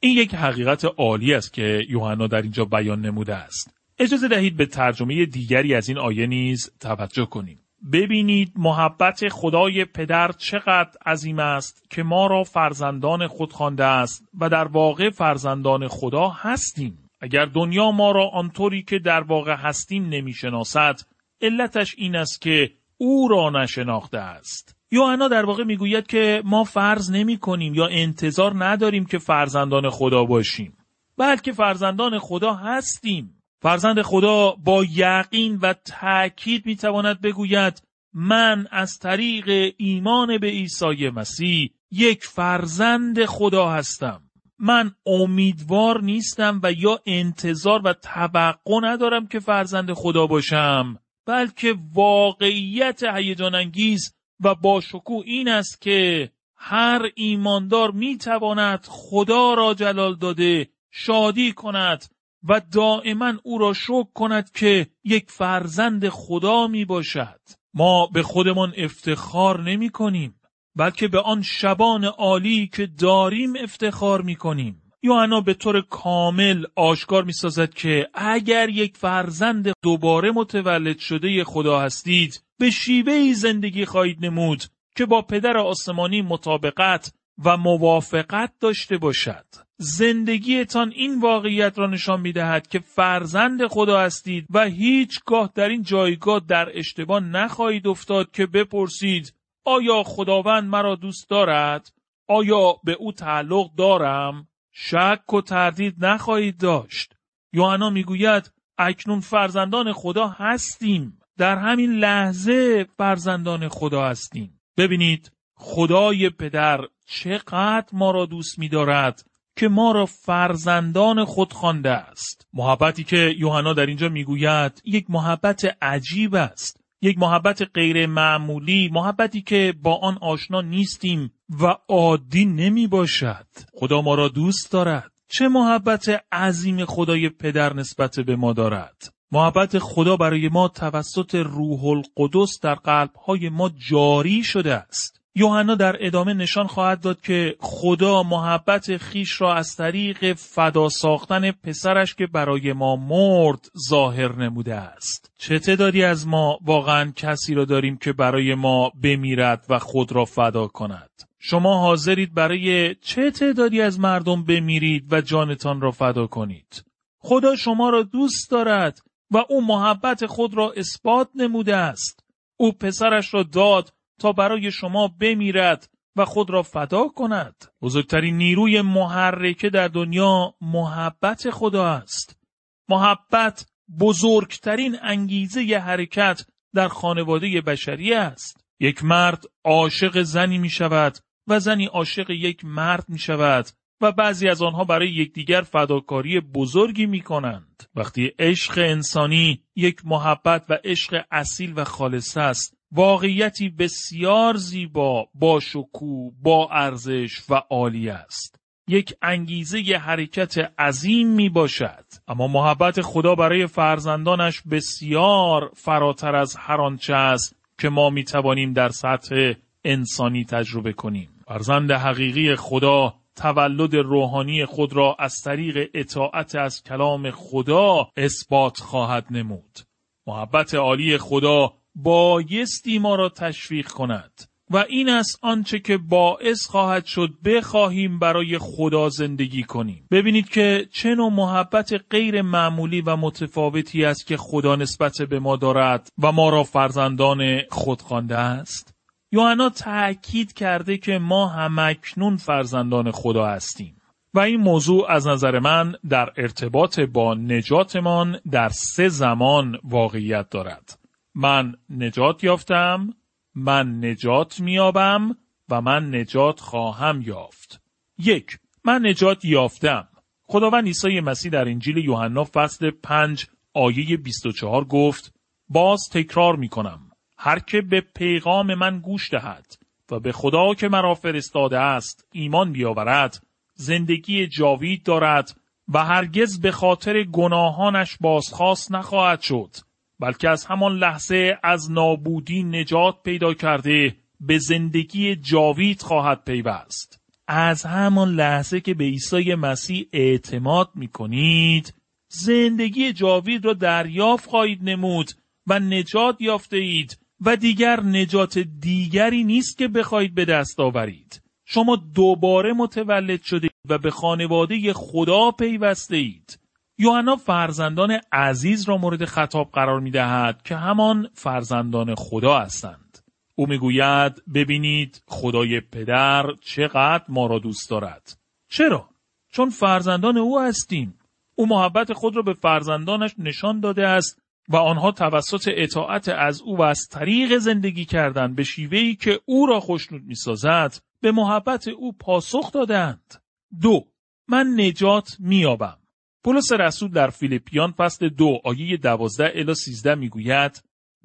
این 0.00 0.18
یک 0.18 0.34
حقیقت 0.34 0.84
عالی 0.84 1.34
است 1.34 1.52
که 1.52 1.86
یوحنا 1.88 2.26
در 2.26 2.42
اینجا 2.42 2.64
بیان 2.64 3.00
نموده 3.00 3.34
است. 3.34 3.74
اجازه 3.98 4.28
دهید 4.28 4.56
به 4.56 4.66
ترجمه 4.66 5.26
دیگری 5.26 5.74
از 5.74 5.88
این 5.88 5.98
آیه 5.98 6.26
نیز 6.26 6.70
توجه 6.80 7.26
کنیم. 7.26 7.58
ببینید 7.92 8.52
محبت 8.56 9.28
خدای 9.28 9.84
پدر 9.84 10.32
چقدر 10.32 10.90
عظیم 11.06 11.38
است 11.38 11.90
که 11.90 12.02
ما 12.02 12.26
را 12.26 12.44
فرزندان 12.44 13.26
خود 13.26 13.52
خوانده 13.52 13.84
است 13.84 14.28
و 14.40 14.48
در 14.48 14.64
واقع 14.64 15.10
فرزندان 15.10 15.88
خدا 15.88 16.28
هستیم. 16.28 16.98
اگر 17.20 17.44
دنیا 17.44 17.90
ما 17.90 18.10
را 18.10 18.28
آنطوری 18.28 18.82
که 18.82 18.98
در 18.98 19.20
واقع 19.20 19.54
هستیم 19.54 20.08
نمی‌شناسد 20.08 21.00
علتش 21.42 21.94
این 21.98 22.16
است 22.16 22.40
که 22.40 22.70
او 22.96 23.28
را 23.28 23.50
نشناخته 23.50 24.18
است. 24.18 24.76
یوحنا 24.90 25.28
در 25.28 25.44
واقع 25.44 25.64
می‌گوید 25.64 26.06
که 26.06 26.42
ما 26.44 26.64
فرض 26.64 27.10
نمی 27.10 27.36
کنیم 27.36 27.74
یا 27.74 27.86
انتظار 27.86 28.64
نداریم 28.64 29.04
که 29.04 29.18
فرزندان 29.18 29.90
خدا 29.90 30.24
باشیم 30.24 30.76
بلکه 31.18 31.52
فرزندان 31.52 32.18
خدا 32.18 32.54
هستیم 32.54 33.37
فرزند 33.60 34.02
خدا 34.02 34.50
با 34.50 34.84
یقین 34.84 35.56
و 35.56 35.74
تأکید 35.84 36.66
می‌تواند 36.66 37.20
بگوید 37.20 37.82
من 38.14 38.66
از 38.70 38.98
طریق 38.98 39.74
ایمان 39.76 40.38
به 40.38 40.46
عیسی 40.46 41.10
مسیح 41.10 41.70
یک 41.90 42.24
فرزند 42.24 43.24
خدا 43.24 43.68
هستم. 43.68 44.22
من 44.58 44.90
امیدوار 45.06 46.02
نیستم 46.02 46.60
و 46.62 46.72
یا 46.72 47.00
انتظار 47.06 47.80
و 47.84 47.92
توقع 47.92 48.80
ندارم 48.82 49.26
که 49.26 49.40
فرزند 49.40 49.92
خدا 49.92 50.26
باشم 50.26 50.98
بلکه 51.26 51.74
واقعیت 51.94 53.02
هیجان 53.14 53.54
انگیز 53.54 54.14
و 54.40 54.54
با 54.54 54.80
شکوه 54.80 55.24
این 55.26 55.48
است 55.48 55.80
که 55.80 56.30
هر 56.56 57.02
ایماندار 57.14 57.90
می‌تواند 57.90 58.86
خدا 58.88 59.54
را 59.54 59.74
جلال 59.74 60.16
داده 60.16 60.68
شادی 60.90 61.52
کند 61.52 62.04
و 62.42 62.60
دائما 62.72 63.32
او 63.42 63.58
را 63.58 63.72
شکر 63.72 64.12
کند 64.14 64.50
که 64.52 64.86
یک 65.04 65.30
فرزند 65.30 66.08
خدا 66.08 66.66
می 66.66 66.84
باشد. 66.84 67.40
ما 67.74 68.06
به 68.06 68.22
خودمان 68.22 68.72
افتخار 68.76 69.62
نمی 69.62 69.90
کنیم 69.90 70.40
بلکه 70.76 71.08
به 71.08 71.20
آن 71.20 71.42
شبان 71.42 72.04
عالی 72.04 72.66
که 72.66 72.86
داریم 72.86 73.52
افتخار 73.62 74.22
می 74.22 74.36
کنیم. 74.36 74.82
یوحنا 75.02 75.40
به 75.40 75.54
طور 75.54 75.80
کامل 75.80 76.64
آشکار 76.76 77.24
می 77.24 77.32
سازد 77.32 77.74
که 77.74 78.08
اگر 78.14 78.68
یک 78.68 78.96
فرزند 78.96 79.72
دوباره 79.82 80.30
متولد 80.30 80.98
شده 80.98 81.44
خدا 81.44 81.80
هستید 81.80 82.42
به 82.58 82.70
شیوه 82.70 83.32
زندگی 83.32 83.84
خواهید 83.84 84.24
نمود 84.24 84.64
که 84.96 85.06
با 85.06 85.22
پدر 85.22 85.56
آسمانی 85.56 86.22
مطابقت 86.22 87.12
و 87.44 87.56
موافقت 87.56 88.52
داشته 88.60 88.98
باشد. 88.98 89.67
زندگیتان 89.80 90.92
این 90.96 91.20
واقعیت 91.20 91.78
را 91.78 91.86
نشان 91.86 92.20
می 92.20 92.32
دهد 92.32 92.66
که 92.66 92.78
فرزند 92.78 93.66
خدا 93.66 94.00
هستید 94.00 94.46
و 94.50 94.64
هیچگاه 94.64 95.52
در 95.54 95.68
این 95.68 95.82
جایگاه 95.82 96.40
در 96.48 96.78
اشتباه 96.78 97.20
نخواهید 97.20 97.86
افتاد 97.86 98.30
که 98.30 98.46
بپرسید 98.46 99.34
آیا 99.64 100.02
خداوند 100.02 100.68
مرا 100.68 100.94
دوست 100.94 101.30
دارد؟ 101.30 101.92
آیا 102.28 102.72
به 102.84 102.92
او 102.92 103.12
تعلق 103.12 103.74
دارم؟ 103.74 104.48
شک 104.72 105.34
و 105.34 105.40
تردید 105.40 106.04
نخواهید 106.04 106.58
داشت. 106.58 107.14
یوحنا 107.52 107.90
می‌گوید 107.90 108.52
اکنون 108.78 109.20
فرزندان 109.20 109.92
خدا 109.92 110.28
هستیم. 110.28 111.18
در 111.36 111.58
همین 111.58 111.92
لحظه 111.92 112.86
فرزندان 112.98 113.68
خدا 113.68 114.04
هستیم. 114.08 114.60
ببینید 114.76 115.32
خدای 115.54 116.30
پدر 116.30 116.80
چقدر 117.06 117.88
ما 117.92 118.10
را 118.10 118.26
دوست 118.26 118.58
می 118.58 118.68
دارد 118.68 119.27
که 119.58 119.68
ما 119.68 119.92
را 119.92 120.06
فرزندان 120.06 121.24
خود 121.24 121.52
خوانده 121.52 121.90
است. 121.90 122.46
محبتی 122.52 123.04
که 123.04 123.34
یوحنا 123.38 123.72
در 123.72 123.86
اینجا 123.86 124.08
می‌گوید 124.08 124.82
یک 124.84 125.06
محبت 125.08 125.76
عجیب 125.82 126.34
است. 126.34 126.80
یک 127.02 127.18
محبت 127.18 127.62
غیر 127.74 128.06
معمولی 128.06 128.90
محبتی 128.92 129.42
که 129.42 129.74
با 129.82 129.98
آن 130.02 130.18
آشنا 130.20 130.60
نیستیم 130.60 131.32
و 131.62 131.74
عادی 131.88 132.44
نمی 132.44 132.86
باشد 132.86 133.46
خدا 133.74 134.02
ما 134.02 134.14
را 134.14 134.28
دوست 134.28 134.72
دارد 134.72 135.12
چه 135.28 135.48
محبت 135.48 136.24
عظیم 136.32 136.84
خدای 136.84 137.28
پدر 137.28 137.74
نسبت 137.74 138.20
به 138.20 138.36
ما 138.36 138.52
دارد 138.52 139.14
محبت 139.32 139.78
خدا 139.78 140.16
برای 140.16 140.48
ما 140.48 140.68
توسط 140.68 141.34
روح 141.34 141.84
القدس 141.84 142.60
در 142.62 142.74
قلبهای 142.74 143.48
ما 143.48 143.70
جاری 143.90 144.44
شده 144.44 144.74
است 144.74 145.17
یوحنا 145.38 145.74
در 145.74 145.96
ادامه 146.00 146.34
نشان 146.34 146.66
خواهد 146.66 147.00
داد 147.00 147.20
که 147.20 147.56
خدا 147.60 148.22
محبت 148.22 148.96
خیش 148.96 149.40
را 149.40 149.54
از 149.54 149.76
طریق 149.76 150.34
فدا 150.34 150.88
ساختن 150.88 151.50
پسرش 151.50 152.14
که 152.14 152.26
برای 152.26 152.72
ما 152.72 152.96
مرد 152.96 153.68
ظاهر 153.88 154.36
نموده 154.36 154.74
است. 154.74 155.32
چه 155.38 155.58
تعدادی 155.58 156.04
از 156.04 156.26
ما 156.26 156.58
واقعا 156.64 157.12
کسی 157.16 157.54
را 157.54 157.64
داریم 157.64 157.96
که 157.96 158.12
برای 158.12 158.54
ما 158.54 158.92
بمیرد 159.02 159.66
و 159.68 159.78
خود 159.78 160.12
را 160.12 160.24
فدا 160.24 160.66
کند؟ 160.66 161.10
شما 161.38 161.80
حاضرید 161.80 162.34
برای 162.34 162.94
چه 162.94 163.30
تعدادی 163.30 163.80
از 163.80 164.00
مردم 164.00 164.44
بمیرید 164.44 165.12
و 165.12 165.20
جانتان 165.20 165.80
را 165.80 165.90
فدا 165.90 166.26
کنید؟ 166.26 166.84
خدا 167.18 167.56
شما 167.56 167.90
را 167.90 168.02
دوست 168.02 168.50
دارد 168.50 168.98
و 169.30 169.44
او 169.48 169.66
محبت 169.66 170.26
خود 170.26 170.54
را 170.54 170.72
اثبات 170.76 171.28
نموده 171.34 171.76
است. 171.76 172.24
او 172.56 172.72
پسرش 172.72 173.34
را 173.34 173.42
داد 173.42 173.92
تا 174.18 174.32
برای 174.32 174.70
شما 174.72 175.08
بمیرد 175.08 175.88
و 176.16 176.24
خود 176.24 176.50
را 176.50 176.62
فدا 176.62 177.08
کند. 177.08 177.64
بزرگترین 177.82 178.36
نیروی 178.36 178.80
محرکه 178.82 179.70
در 179.70 179.88
دنیا 179.88 180.54
محبت 180.60 181.50
خدا 181.50 181.86
است. 181.86 182.40
محبت 182.88 183.66
بزرگترین 184.00 184.96
انگیزه 185.02 185.64
ی 185.64 185.74
حرکت 185.74 186.40
در 186.74 186.88
خانواده 186.88 187.60
بشری 187.60 188.14
است. 188.14 188.64
یک 188.80 189.04
مرد 189.04 189.44
عاشق 189.64 190.22
زنی 190.22 190.58
می 190.58 190.70
شود 190.70 191.18
و 191.46 191.60
زنی 191.60 191.86
عاشق 191.86 192.30
یک 192.30 192.64
مرد 192.64 193.04
می 193.08 193.18
شود 193.18 193.66
و 194.00 194.12
بعضی 194.12 194.48
از 194.48 194.62
آنها 194.62 194.84
برای 194.84 195.10
یکدیگر 195.10 195.62
فداکاری 195.62 196.40
بزرگی 196.40 197.06
می 197.06 197.20
کنند. 197.20 197.82
وقتی 197.94 198.32
عشق 198.38 198.78
انسانی 198.78 199.62
یک 199.76 200.00
محبت 200.04 200.64
و 200.68 200.78
عشق 200.84 201.24
اصیل 201.30 201.72
و 201.76 201.84
خالص 201.84 202.36
است 202.36 202.77
واقعیتی 202.92 203.68
بسیار 203.68 204.56
زیبا 204.56 205.28
با 205.34 205.60
شکوه 205.60 206.32
با 206.42 206.68
ارزش 206.72 207.50
و 207.50 207.54
عالی 207.54 208.10
است. 208.10 208.60
یک 208.88 209.14
انگیزه 209.22 209.88
ی 209.88 209.94
حرکت 209.94 210.58
عظیم 210.78 211.28
می 211.28 211.48
باشد. 211.48 212.04
اما 212.28 212.48
محبت 212.48 213.00
خدا 213.00 213.34
برای 213.34 213.66
فرزندانش 213.66 214.62
بسیار 214.70 215.70
فراتر 215.74 216.36
از 216.36 216.56
هر 216.56 216.80
آنچه 216.80 217.14
است 217.14 217.56
که 217.78 217.88
ما 217.88 218.10
می 218.10 218.24
توانیم 218.24 218.72
در 218.72 218.88
سطح 218.88 219.52
انسانی 219.84 220.44
تجربه 220.44 220.92
کنیم. 220.92 221.28
فرزند 221.46 221.90
حقیقی 221.90 222.56
خدا 222.56 223.14
تولد 223.36 223.94
روحانی 223.94 224.64
خود 224.64 224.92
را 224.92 225.16
از 225.18 225.42
طریق 225.44 225.90
اطاعت 225.94 226.54
از 226.54 226.82
کلام 226.82 227.30
خدا 227.30 228.08
اثبات 228.16 228.78
خواهد 228.80 229.26
نمود. 229.30 229.78
محبت 230.26 230.74
عالی 230.74 231.18
خدا 231.18 231.72
بایستی 232.02 232.98
ما 232.98 233.14
را 233.14 233.28
تشویق 233.28 233.88
کند 233.88 234.48
و 234.70 234.84
این 234.88 235.08
است 235.08 235.38
آنچه 235.42 235.78
که 235.78 235.96
باعث 235.96 236.66
خواهد 236.66 237.04
شد 237.04 237.30
بخواهیم 237.44 238.18
برای 238.18 238.58
خدا 238.58 239.08
زندگی 239.08 239.62
کنیم. 239.62 240.06
ببینید 240.10 240.48
که 240.48 240.88
چه 240.92 241.14
نوع 241.14 241.32
محبت 241.32 242.00
غیر 242.10 242.42
معمولی 242.42 243.00
و 243.00 243.16
متفاوتی 243.16 244.04
است 244.04 244.26
که 244.26 244.36
خدا 244.36 244.76
نسبت 244.76 245.22
به 245.30 245.38
ما 245.38 245.56
دارد 245.56 246.08
و 246.22 246.32
ما 246.32 246.50
را 246.50 246.64
فرزندان 246.64 247.60
خود 247.70 248.02
خوانده 248.02 248.38
است. 248.38 248.94
یوحنا 249.32 249.68
تأکید 249.68 250.52
کرده 250.52 250.98
که 250.98 251.18
ما 251.18 251.48
همکنون 251.48 252.36
فرزندان 252.36 253.10
خدا 253.10 253.46
هستیم 253.46 253.94
و 254.34 254.40
این 254.40 254.60
موضوع 254.60 255.10
از 255.10 255.26
نظر 255.26 255.58
من 255.58 255.94
در 256.08 256.32
ارتباط 256.36 257.00
با 257.00 257.34
نجاتمان 257.34 258.40
در 258.50 258.68
سه 258.68 259.08
زمان 259.08 259.78
واقعیت 259.84 260.50
دارد. 260.50 260.98
من 261.40 261.74
نجات 261.90 262.44
یافتم 262.44 263.14
من 263.54 264.04
نجات 264.04 264.60
میابم 264.60 265.36
و 265.68 265.80
من 265.80 266.14
نجات 266.14 266.60
خواهم 266.60 267.22
یافت. 267.22 267.82
یک 268.18 268.58
من 268.84 269.06
نجات 269.06 269.44
یافتم. 269.44 270.08
خداوند 270.42 270.86
عیسی 270.86 271.20
مسیح 271.20 271.52
در 271.52 271.68
انجیل 271.68 271.96
یوحنا 271.96 272.44
فصل 272.44 272.90
5 272.90 273.46
آیه 273.74 274.16
24 274.16 274.84
گفت 274.84 275.34
باز 275.68 276.00
تکرار 276.12 276.56
می 276.56 276.68
کنم 276.68 277.10
هر 277.38 277.58
که 277.58 277.80
به 277.80 278.00
پیغام 278.00 278.74
من 278.74 279.00
گوش 279.00 279.30
دهد 279.30 279.78
و 280.10 280.20
به 280.20 280.32
خدا 280.32 280.74
که 280.74 280.88
مرا 280.88 281.14
فرستاده 281.14 281.78
است 281.78 282.28
ایمان 282.32 282.72
بیاورد 282.72 283.46
زندگی 283.74 284.46
جاوید 284.46 285.02
دارد 285.02 285.60
و 285.88 286.04
هرگز 286.04 286.60
به 286.60 286.70
خاطر 286.70 287.22
گناهانش 287.22 288.16
بازخواست 288.20 288.92
نخواهد 288.92 289.40
شد. 289.40 289.87
بلکه 290.20 290.48
از 290.48 290.64
همان 290.64 290.98
لحظه 290.98 291.58
از 291.62 291.90
نابودی 291.90 292.62
نجات 292.62 293.22
پیدا 293.22 293.54
کرده 293.54 294.16
به 294.40 294.58
زندگی 294.58 295.36
جاوید 295.36 296.02
خواهد 296.02 296.44
پیوست. 296.44 297.20
از 297.48 297.84
همان 297.86 298.34
لحظه 298.34 298.80
که 298.80 298.94
به 298.94 299.04
عیسی 299.04 299.54
مسیح 299.54 300.06
اعتماد 300.12 300.90
می 300.94 301.08
کنید 301.08 301.94
زندگی 302.28 303.12
جاوید 303.12 303.64
را 303.64 303.72
دریافت 303.72 304.48
خواهید 304.48 304.78
نمود 304.82 305.30
و 305.66 305.78
نجات 305.78 306.36
یافته 306.40 306.76
اید 306.76 307.18
و 307.40 307.56
دیگر 307.56 308.00
نجات 308.00 308.58
دیگری 308.58 309.44
نیست 309.44 309.78
که 309.78 309.88
بخواهید 309.88 310.34
به 310.34 310.44
دست 310.44 310.80
آورید. 310.80 311.42
شما 311.64 311.96
دوباره 311.96 312.72
متولد 312.72 313.42
شده 313.42 313.68
و 313.88 313.98
به 313.98 314.10
خانواده 314.10 314.92
خدا 314.92 315.50
پیوسته 315.50 316.16
اید. 316.16 316.58
یوحنا 317.00 317.36
فرزندان 317.36 318.20
عزیز 318.32 318.88
را 318.88 318.96
مورد 318.96 319.24
خطاب 319.24 319.70
قرار 319.72 320.00
می 320.00 320.10
دهد 320.10 320.62
که 320.62 320.76
همان 320.76 321.28
فرزندان 321.34 322.14
خدا 322.14 322.58
هستند. 322.58 323.18
او 323.54 323.66
می‌گوید 323.66 324.42
ببینید 324.54 325.22
خدای 325.26 325.80
پدر 325.80 326.46
چقدر 326.60 327.24
ما 327.28 327.46
را 327.46 327.58
دوست 327.58 327.90
دارد. 327.90 328.38
چرا؟ 328.70 329.08
چون 329.52 329.70
فرزندان 329.70 330.36
او 330.36 330.60
هستیم. 330.60 331.18
او 331.54 331.66
محبت 331.66 332.12
خود 332.12 332.36
را 332.36 332.42
به 332.42 332.52
فرزندانش 332.52 333.34
نشان 333.38 333.80
داده 333.80 334.06
است 334.06 334.42
و 334.68 334.76
آنها 334.76 335.12
توسط 335.12 335.70
اطاعت 335.76 336.28
از 336.28 336.62
او 336.62 336.76
و 336.76 336.82
از 336.82 337.08
طریق 337.10 337.58
زندگی 337.58 338.04
کردن 338.04 338.54
به 338.54 338.64
شیوهی 338.64 339.14
که 339.14 339.40
او 339.44 339.66
را 339.66 339.80
خوشنود 339.80 340.22
می‌سازد 340.24 340.98
به 341.20 341.32
محبت 341.32 341.88
او 341.88 342.12
پاسخ 342.12 342.72
دادند. 342.72 343.34
دو 343.80 344.06
من 344.48 344.74
نجات 344.80 345.36
میابم. 345.38 345.98
پولس 346.44 346.72
رسول 346.72 347.10
در 347.10 347.30
فیلیپیان 347.30 347.92
فصل 347.92 348.28
دو 348.28 348.60
آیه 348.64 348.96
دوازده 348.96 349.52
الی 349.54 349.74
سیزده 349.74 350.14
می‌گوید 350.14 350.82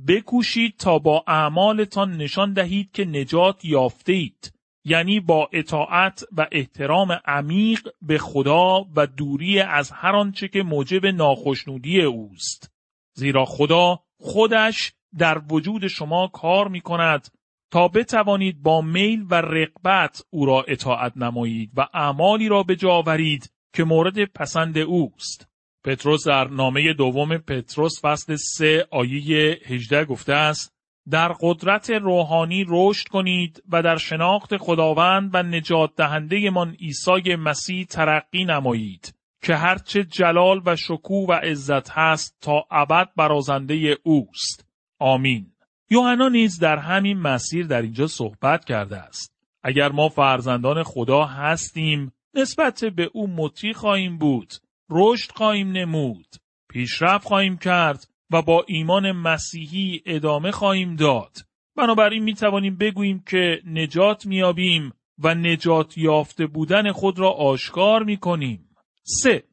بکوشید 0.07 0.77
تا 0.77 0.99
با 0.99 1.23
اعمالتان 1.27 2.17
نشان 2.17 2.53
دهید 2.53 2.91
که 2.91 3.05
نجات 3.05 3.65
یافته 3.65 4.13
اید. 4.13 4.53
یعنی 4.85 5.19
با 5.19 5.49
اطاعت 5.53 6.23
و 6.37 6.47
احترام 6.51 7.19
عمیق 7.25 7.87
به 8.01 8.17
خدا 8.17 8.85
و 8.95 9.07
دوری 9.07 9.59
از 9.59 9.91
هر 9.91 10.15
آنچه 10.15 10.47
که 10.47 10.63
موجب 10.63 11.05
ناخشنودی 11.05 12.01
اوست. 12.01 12.71
زیرا 13.13 13.45
خدا 13.45 13.99
خودش 14.19 14.93
در 15.17 15.41
وجود 15.51 15.87
شما 15.87 16.27
کار 16.27 16.67
می 16.67 16.81
کند 16.81 17.27
تا 17.71 17.87
بتوانید 17.87 18.63
با 18.63 18.81
میل 18.81 19.25
و 19.29 19.35
رقبت 19.35 20.23
او 20.29 20.45
را 20.45 20.65
اطاعت 20.67 21.17
نمایید 21.17 21.71
و 21.77 21.87
اعمالی 21.93 22.47
را 22.47 22.63
به 22.63 22.75
جا 22.75 22.91
آورید 22.91 23.51
که 23.73 23.83
مورد 23.83 24.25
پسند 24.25 24.77
اوست. 24.77 25.47
پتروس 25.83 26.27
در 26.27 26.47
نامه 26.47 26.93
دوم 26.93 27.37
پتروس 27.37 28.01
فصل 28.01 28.35
3 28.35 28.87
آیه 28.91 29.59
18 29.65 30.05
گفته 30.05 30.33
است 30.33 30.73
در 31.09 31.35
قدرت 31.41 31.89
روحانی 31.89 32.65
رشد 32.67 33.07
کنید 33.07 33.63
و 33.71 33.81
در 33.81 33.97
شناخت 33.97 34.57
خداوند 34.57 35.29
و 35.33 35.43
نجات 35.43 35.95
دهنده 35.95 36.49
من 36.49 36.71
عیسی 36.71 37.35
مسیح 37.35 37.85
ترقی 37.85 38.45
نمایید 38.45 39.15
که 39.41 39.55
هرچه 39.55 40.03
جلال 40.03 40.61
و 40.65 40.75
شکوه 40.75 41.29
و 41.29 41.31
عزت 41.31 41.89
هست 41.91 42.37
تا 42.41 42.65
ابد 42.71 43.09
برازنده 43.15 43.97
اوست. 44.03 44.65
آمین. 44.99 45.51
یوحنا 45.89 46.29
نیز 46.29 46.59
در 46.59 46.77
همین 46.77 47.17
مسیر 47.17 47.67
در 47.67 47.81
اینجا 47.81 48.07
صحبت 48.07 48.65
کرده 48.65 48.97
است. 48.97 49.33
اگر 49.63 49.91
ما 49.91 50.09
فرزندان 50.09 50.83
خدا 50.83 51.25
هستیم 51.25 52.11
نسبت 52.35 52.85
به 52.85 53.09
او 53.13 53.27
مطیع 53.27 53.73
خواهیم 53.73 54.17
بود، 54.17 54.53
رشد 54.89 55.31
خواهیم 55.31 55.71
نمود، 55.71 56.27
پیشرفت 56.69 57.27
خواهیم 57.27 57.57
کرد 57.57 58.07
و 58.31 58.41
با 58.41 58.65
ایمان 58.67 59.11
مسیحی 59.11 60.01
ادامه 60.05 60.51
خواهیم 60.51 60.95
داد. 60.95 61.37
بنابراین 61.75 62.23
می 62.23 62.33
توانیم 62.33 62.77
بگوییم 62.77 63.23
که 63.27 63.61
نجات 63.65 64.25
میابیم 64.25 64.93
و 65.17 65.35
نجات 65.35 65.97
یافته 65.97 66.47
بودن 66.47 66.91
خود 66.91 67.19
را 67.19 67.31
آشکار 67.31 68.03
می 68.03 68.17
کنیم. 68.17 68.69
3. 69.03 69.43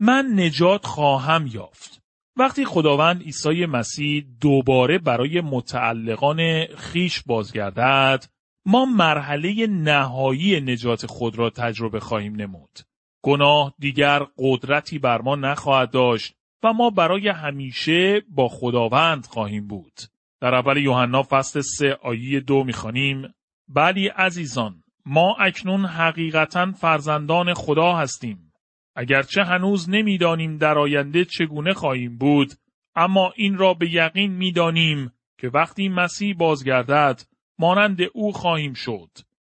من 0.00 0.40
نجات 0.40 0.86
خواهم 0.86 1.46
یافت. 1.52 2.02
وقتی 2.36 2.64
خداوند 2.64 3.22
عیسی 3.22 3.66
مسیح 3.66 4.24
دوباره 4.40 4.98
برای 4.98 5.40
متعلقان 5.40 6.66
خیش 6.76 7.22
بازگردد 7.22 8.24
ما 8.70 8.84
مرحله 8.84 9.66
نهایی 9.66 10.60
نجات 10.60 11.06
خود 11.06 11.38
را 11.38 11.50
تجربه 11.50 12.00
خواهیم 12.00 12.36
نمود. 12.36 12.78
گناه 13.22 13.74
دیگر 13.78 14.26
قدرتی 14.38 14.98
بر 14.98 15.20
ما 15.20 15.36
نخواهد 15.36 15.90
داشت 15.90 16.34
و 16.62 16.72
ما 16.72 16.90
برای 16.90 17.28
همیشه 17.28 18.22
با 18.28 18.48
خداوند 18.48 19.26
خواهیم 19.26 19.66
بود. 19.66 19.92
در 20.40 20.54
اول 20.54 20.76
یوحنا 20.76 21.22
فصل 21.22 21.60
سه 21.60 21.98
آیه 22.02 22.40
دو 22.40 22.64
می‌خوانیم 22.64 23.34
بلی 23.68 24.08
عزیزان 24.08 24.82
ما 25.06 25.36
اکنون 25.40 25.84
حقیقتا 25.84 26.72
فرزندان 26.72 27.54
خدا 27.54 27.96
هستیم. 27.96 28.52
اگرچه 28.96 29.44
هنوز 29.44 29.90
نمی‌دانیم 29.90 30.56
در 30.56 30.78
آینده 30.78 31.24
چگونه 31.24 31.74
خواهیم 31.74 32.18
بود 32.18 32.52
اما 32.94 33.32
این 33.36 33.58
را 33.58 33.74
به 33.74 33.94
یقین 33.94 34.32
می‌دانیم 34.32 35.12
که 35.38 35.48
وقتی 35.48 35.88
مسیح 35.88 36.36
بازگردد 36.36 37.22
مانند 37.58 37.98
او 38.14 38.32
خواهیم 38.32 38.74
شد 38.74 39.10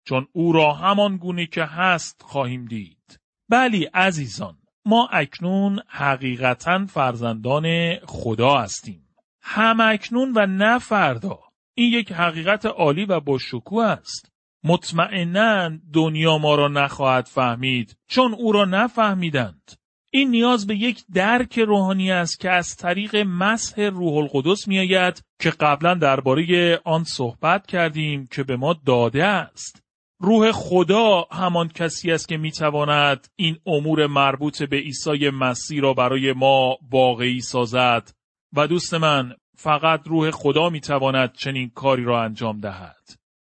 چون 0.04 0.26
او 0.32 0.52
را 0.52 0.72
همان 0.72 1.16
گونه 1.16 1.46
که 1.46 1.64
هست 1.64 2.22
خواهیم 2.22 2.64
دید. 2.64 3.20
بلی 3.48 3.84
عزیزان 3.84 4.56
ما 4.84 5.08
اکنون 5.12 5.80
حقیقتا 5.88 6.86
فرزندان 6.86 7.96
خدا 7.96 8.58
هستیم. 8.58 9.06
هم 9.42 9.80
اکنون 9.80 10.32
و 10.36 10.46
نه 10.46 10.78
فردا. 10.78 11.38
این 11.74 11.92
یک 11.92 12.12
حقیقت 12.12 12.66
عالی 12.66 13.04
و 13.04 13.20
با 13.20 13.38
شکوه 13.38 13.84
است. 13.84 14.32
مطمئنا 14.64 15.70
دنیا 15.92 16.38
ما 16.38 16.54
را 16.54 16.68
نخواهد 16.68 17.26
فهمید 17.26 17.96
چون 18.08 18.34
او 18.34 18.52
را 18.52 18.64
نفهمیدند. 18.64 19.79
این 20.12 20.30
نیاز 20.30 20.66
به 20.66 20.76
یک 20.76 21.04
درک 21.14 21.58
روحانی 21.58 22.10
است 22.10 22.40
که 22.40 22.50
از 22.50 22.76
طریق 22.76 23.16
مسح 23.16 23.82
روح 23.82 24.14
القدس 24.14 24.68
می 24.68 24.78
آید 24.78 25.22
که 25.40 25.50
قبلا 25.50 25.94
درباره 25.94 26.76
آن 26.84 27.04
صحبت 27.04 27.66
کردیم 27.66 28.26
که 28.26 28.42
به 28.42 28.56
ما 28.56 28.76
داده 28.86 29.24
است. 29.24 29.82
روح 30.20 30.52
خدا 30.52 31.26
همان 31.32 31.68
کسی 31.68 32.12
است 32.12 32.28
که 32.28 32.36
می 32.36 32.52
تواند 32.52 33.28
این 33.36 33.56
امور 33.66 34.06
مربوط 34.06 34.62
به 34.62 34.76
عیسی 34.76 35.30
مسیح 35.30 35.80
را 35.80 35.94
برای 35.94 36.32
ما 36.32 36.76
واقعی 36.90 37.40
سازد 37.40 38.10
و 38.56 38.66
دوست 38.66 38.94
من 38.94 39.34
فقط 39.56 40.00
روح 40.06 40.30
خدا 40.30 40.70
می 40.70 40.80
تواند 40.80 41.32
چنین 41.32 41.70
کاری 41.74 42.04
را 42.04 42.22
انجام 42.22 42.60
دهد. 42.60 42.96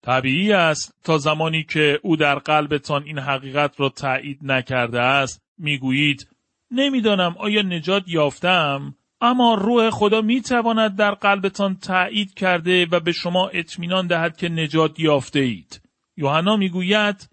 طبیعی 0.05 0.53
است 0.53 0.95
تا 1.05 1.19
زمانی 1.19 1.63
که 1.63 2.01
او 2.03 2.17
در 2.17 2.39
قلبتان 2.39 3.03
این 3.03 3.19
حقیقت 3.19 3.81
را 3.81 3.89
تایید 3.89 4.39
نکرده 4.43 5.01
است 5.01 5.43
می‌گویید 5.59 6.29
نمی‌دانم 6.73 7.35
آیا 7.39 7.63
نجات 7.63 8.05
یافتم 8.07 8.95
اما 9.21 9.55
روح 9.55 9.91
خدا 9.91 10.21
می 10.21 10.41
تواند 10.41 10.97
در 10.97 11.11
قلبتان 11.11 11.77
تایید 11.77 12.35
کرده 12.35 12.87
و 12.87 13.01
به 13.01 13.13
شما 13.13 13.49
اطمینان 13.49 14.07
دهد 14.07 14.37
که 14.37 14.49
نجات 14.49 15.01
یافته 15.01 15.41
اید. 15.41 15.81
یوحنا 16.17 16.57
می‌گوید 16.57 17.31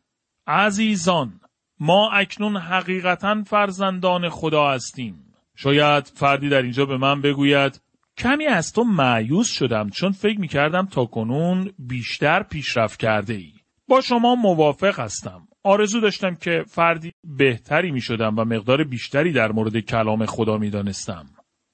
عزیزان 0.48 1.40
ما 1.80 2.12
اکنون 2.12 2.58
حقیقتا 2.58 3.44
فرزندان 3.44 4.30
خدا 4.30 4.72
هستیم. 4.72 5.26
شاید 5.56 6.12
فردی 6.16 6.50
در 6.50 6.62
اینجا 6.62 6.86
به 6.86 6.98
من 6.98 7.22
بگوید 7.22 7.82
کمی 8.18 8.46
از 8.46 8.74
تو 8.74 8.84
معیوس 8.84 9.48
شدم 9.48 9.90
چون 9.90 10.12
فکر 10.12 10.40
می 10.40 10.48
کردم 10.48 10.86
تا 10.86 11.06
کنون 11.06 11.72
بیشتر 11.80 12.44
پیشرفت 12.44 13.00
کرده 13.00 13.34
ای. 13.34 13.54
با 13.88 14.02
شما 14.02 14.36
موافق 14.36 15.00
هستم. 15.00 15.49
آرزو 15.70 16.00
داشتم 16.00 16.36
که 16.36 16.64
فردی 16.68 17.12
بهتری 17.38 17.92
می 17.92 18.02
شدم 18.02 18.36
و 18.38 18.46
مقدار 18.46 18.84
بیشتری 18.84 19.32
در 19.32 19.52
مورد 19.52 19.80
کلام 19.80 20.26
خدا 20.26 20.58
می 20.58 20.70
دانستم. 20.70 21.26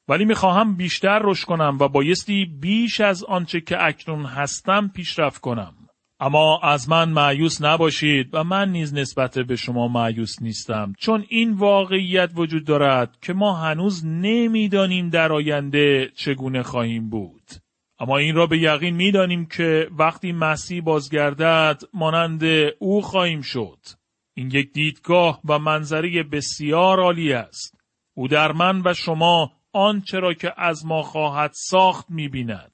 ولی 0.07 0.25
می 0.25 0.33
خواهم 0.33 0.75
بیشتر 0.75 1.19
رشد 1.23 1.45
کنم 1.47 1.77
و 1.79 1.87
بایستی 1.87 2.45
بیش 2.45 3.01
از 3.01 3.23
آنچه 3.23 3.61
که 3.61 3.85
اکنون 3.85 4.25
هستم 4.25 4.91
پیشرفت 4.95 5.41
کنم. 5.41 5.73
اما 6.19 6.59
از 6.63 6.89
من 6.89 7.09
معیوس 7.09 7.61
نباشید 7.61 8.29
و 8.33 8.43
من 8.43 8.71
نیز 8.71 8.93
نسبت 8.93 9.39
به 9.39 9.55
شما 9.55 9.87
معیوس 9.87 10.41
نیستم 10.41 10.93
چون 10.99 11.25
این 11.29 11.53
واقعیت 11.53 12.31
وجود 12.35 12.65
دارد 12.65 13.17
که 13.21 13.33
ما 13.33 13.53
هنوز 13.53 14.05
نمی‌دانیم 14.05 15.09
در 15.09 15.31
آینده 15.31 16.11
چگونه 16.15 16.63
خواهیم 16.63 17.09
بود. 17.09 17.64
اما 17.99 18.17
این 18.17 18.35
را 18.35 18.47
به 18.47 18.57
یقین 18.57 18.95
می‌دانیم 18.95 19.45
که 19.45 19.87
وقتی 19.97 20.31
مسیح 20.31 20.81
بازگردد 20.81 21.81
مانند 21.93 22.43
او 22.79 23.01
خواهیم 23.01 23.41
شد. 23.41 23.79
این 24.33 24.51
یک 24.51 24.73
دیدگاه 24.73 25.41
و 25.45 25.59
منظری 25.59 26.23
بسیار 26.23 26.99
عالی 26.99 27.33
است. 27.33 27.77
او 28.13 28.27
در 28.27 28.51
من 28.51 28.81
و 28.85 28.93
شما 28.93 29.51
آنچه 29.73 30.19
را 30.19 30.33
که 30.33 30.53
از 30.57 30.85
ما 30.85 31.01
خواهد 31.01 31.51
ساخت 31.53 32.05
می‌بیند. 32.09 32.73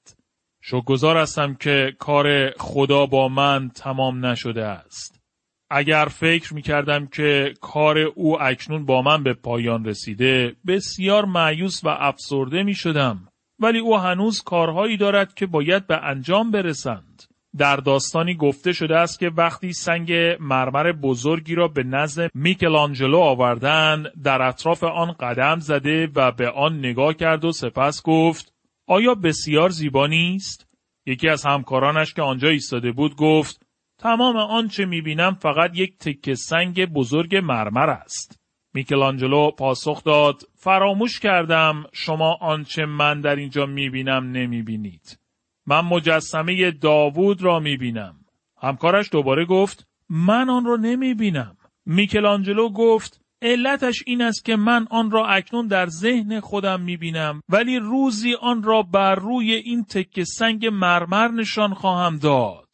شکرگزار 0.63 1.17
هستم 1.17 1.53
که 1.53 1.93
کار 1.99 2.51
خدا 2.57 3.05
با 3.05 3.27
من 3.27 3.69
تمام 3.69 4.25
نشده 4.25 4.65
است. 4.65 5.21
اگر 5.69 6.05
فکر 6.05 6.53
می 6.53 6.61
کردم 6.61 7.07
که 7.07 7.53
کار 7.61 7.97
او 7.97 8.41
اکنون 8.41 8.85
با 8.85 9.01
من 9.01 9.23
به 9.23 9.33
پایان 9.33 9.85
رسیده 9.85 10.55
بسیار 10.67 11.25
معیوس 11.25 11.83
و 11.83 11.89
افسرده 11.89 12.63
می 12.63 12.73
شدم. 12.75 13.27
ولی 13.61 13.79
او 13.79 13.97
هنوز 13.97 14.41
کارهایی 14.43 14.97
دارد 14.97 15.33
که 15.33 15.45
باید 15.45 15.87
به 15.87 15.97
انجام 15.97 16.51
برسند. 16.51 17.23
در 17.57 17.75
داستانی 17.75 18.35
گفته 18.35 18.73
شده 18.73 18.97
است 18.97 19.19
که 19.19 19.31
وقتی 19.37 19.73
سنگ 19.73 20.11
مرمر 20.39 20.91
بزرگی 20.91 21.55
را 21.55 21.67
به 21.67 21.83
نزد 21.83 22.31
میکلانجلو 22.33 23.17
آوردن 23.17 24.03
در 24.23 24.41
اطراف 24.41 24.83
آن 24.83 25.11
قدم 25.11 25.59
زده 25.59 26.09
و 26.15 26.31
به 26.31 26.49
آن 26.49 26.79
نگاه 26.79 27.13
کرد 27.13 27.45
و 27.45 27.51
سپس 27.51 28.01
گفت 28.03 28.53
آیا 28.87 29.15
بسیار 29.15 29.69
زیبا 29.69 30.07
نیست؟ 30.07 30.67
یکی 31.05 31.29
از 31.29 31.45
همکارانش 31.45 32.13
که 32.13 32.21
آنجا 32.21 32.49
ایستاده 32.49 32.91
بود 32.91 33.15
گفت 33.15 33.65
تمام 33.97 34.37
آنچه 34.37 34.85
می‌بینم 34.85 35.33
فقط 35.33 35.71
یک 35.73 35.97
تکه 35.97 36.35
سنگ 36.35 36.85
بزرگ 36.85 37.35
مرمر 37.35 37.89
است. 37.89 38.40
میکلانجلو 38.73 39.51
پاسخ 39.51 40.03
داد 40.03 40.41
فراموش 40.55 41.19
کردم 41.19 41.83
شما 41.93 42.37
آنچه 42.41 42.85
من 42.85 43.21
در 43.21 43.35
اینجا 43.35 43.65
می‌بینم 43.65 44.31
نمی‌بینید. 44.31 45.19
من 45.65 45.81
مجسمه 45.81 46.71
داوود 46.71 47.41
را 47.41 47.59
می 47.59 47.77
بینم. 47.77 48.15
همکارش 48.61 49.09
دوباره 49.11 49.45
گفت 49.45 49.87
من 50.09 50.49
آن 50.49 50.65
را 50.65 50.75
نمی 50.75 51.13
بینم. 51.13 51.57
میکلانجلو 51.85 52.69
گفت 52.69 53.21
علتش 53.41 54.03
این 54.05 54.21
است 54.21 54.45
که 54.45 54.55
من 54.55 54.87
آن 54.89 55.11
را 55.11 55.27
اکنون 55.27 55.67
در 55.67 55.85
ذهن 55.85 56.39
خودم 56.39 56.81
می 56.81 56.97
بینم 56.97 57.41
ولی 57.49 57.79
روزی 57.79 58.33
آن 58.41 58.63
را 58.63 58.81
بر 58.81 59.15
روی 59.15 59.53
این 59.53 59.83
تکه 59.83 60.23
سنگ 60.23 60.65
مرمر 60.65 61.27
نشان 61.27 61.73
خواهم 61.73 62.17
داد. 62.17 62.69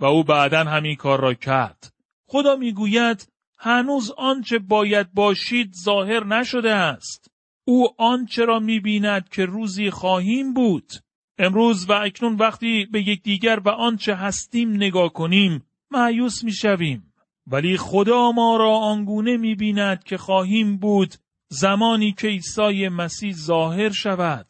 و 0.00 0.04
او 0.04 0.24
بعدا 0.24 0.64
همین 0.64 0.96
کار 0.96 1.20
را 1.20 1.34
کرد. 1.34 1.92
خدا 2.26 2.56
می‌گوید 2.56 3.28
هنوز 3.58 4.10
آنچه 4.10 4.58
باید 4.58 5.12
باشید 5.14 5.74
ظاهر 5.84 6.24
نشده 6.24 6.72
است. 6.72 7.30
او 7.64 7.88
آنچه 7.98 8.44
را 8.44 8.58
می‌بیند 8.58 9.28
که 9.28 9.44
روزی 9.44 9.90
خواهیم 9.90 10.54
بود. 10.54 10.92
امروز 11.38 11.90
و 11.90 11.92
اکنون 11.92 12.36
وقتی 12.36 12.86
به 12.92 13.08
یکدیگر 13.08 13.60
و 13.64 13.68
آنچه 13.68 14.14
هستیم 14.14 14.72
نگاه 14.72 15.12
کنیم 15.12 15.62
معیوس 15.90 16.44
می‌شویم. 16.44 17.12
ولی 17.46 17.76
خدا 17.76 18.32
ما 18.32 18.56
را 18.56 18.70
آنگونه 18.70 19.36
می‌بیند 19.36 20.04
که 20.04 20.16
خواهیم 20.16 20.76
بود 20.76 21.14
زمانی 21.48 22.12
که 22.12 22.28
عیسی 22.28 22.88
مسیح 22.88 23.32
ظاهر 23.32 23.90
شود. 23.90 24.46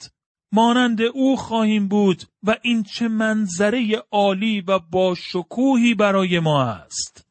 مانند 0.52 1.02
او 1.02 1.36
خواهیم 1.36 1.88
بود 1.88 2.22
و 2.42 2.56
این 2.62 2.82
چه 2.82 3.08
منظره 3.08 4.02
عالی 4.10 4.60
و 4.60 4.78
با 4.78 5.14
شکوهی 5.14 5.94
برای 5.94 6.38
ما 6.38 6.64
است. 6.64 7.25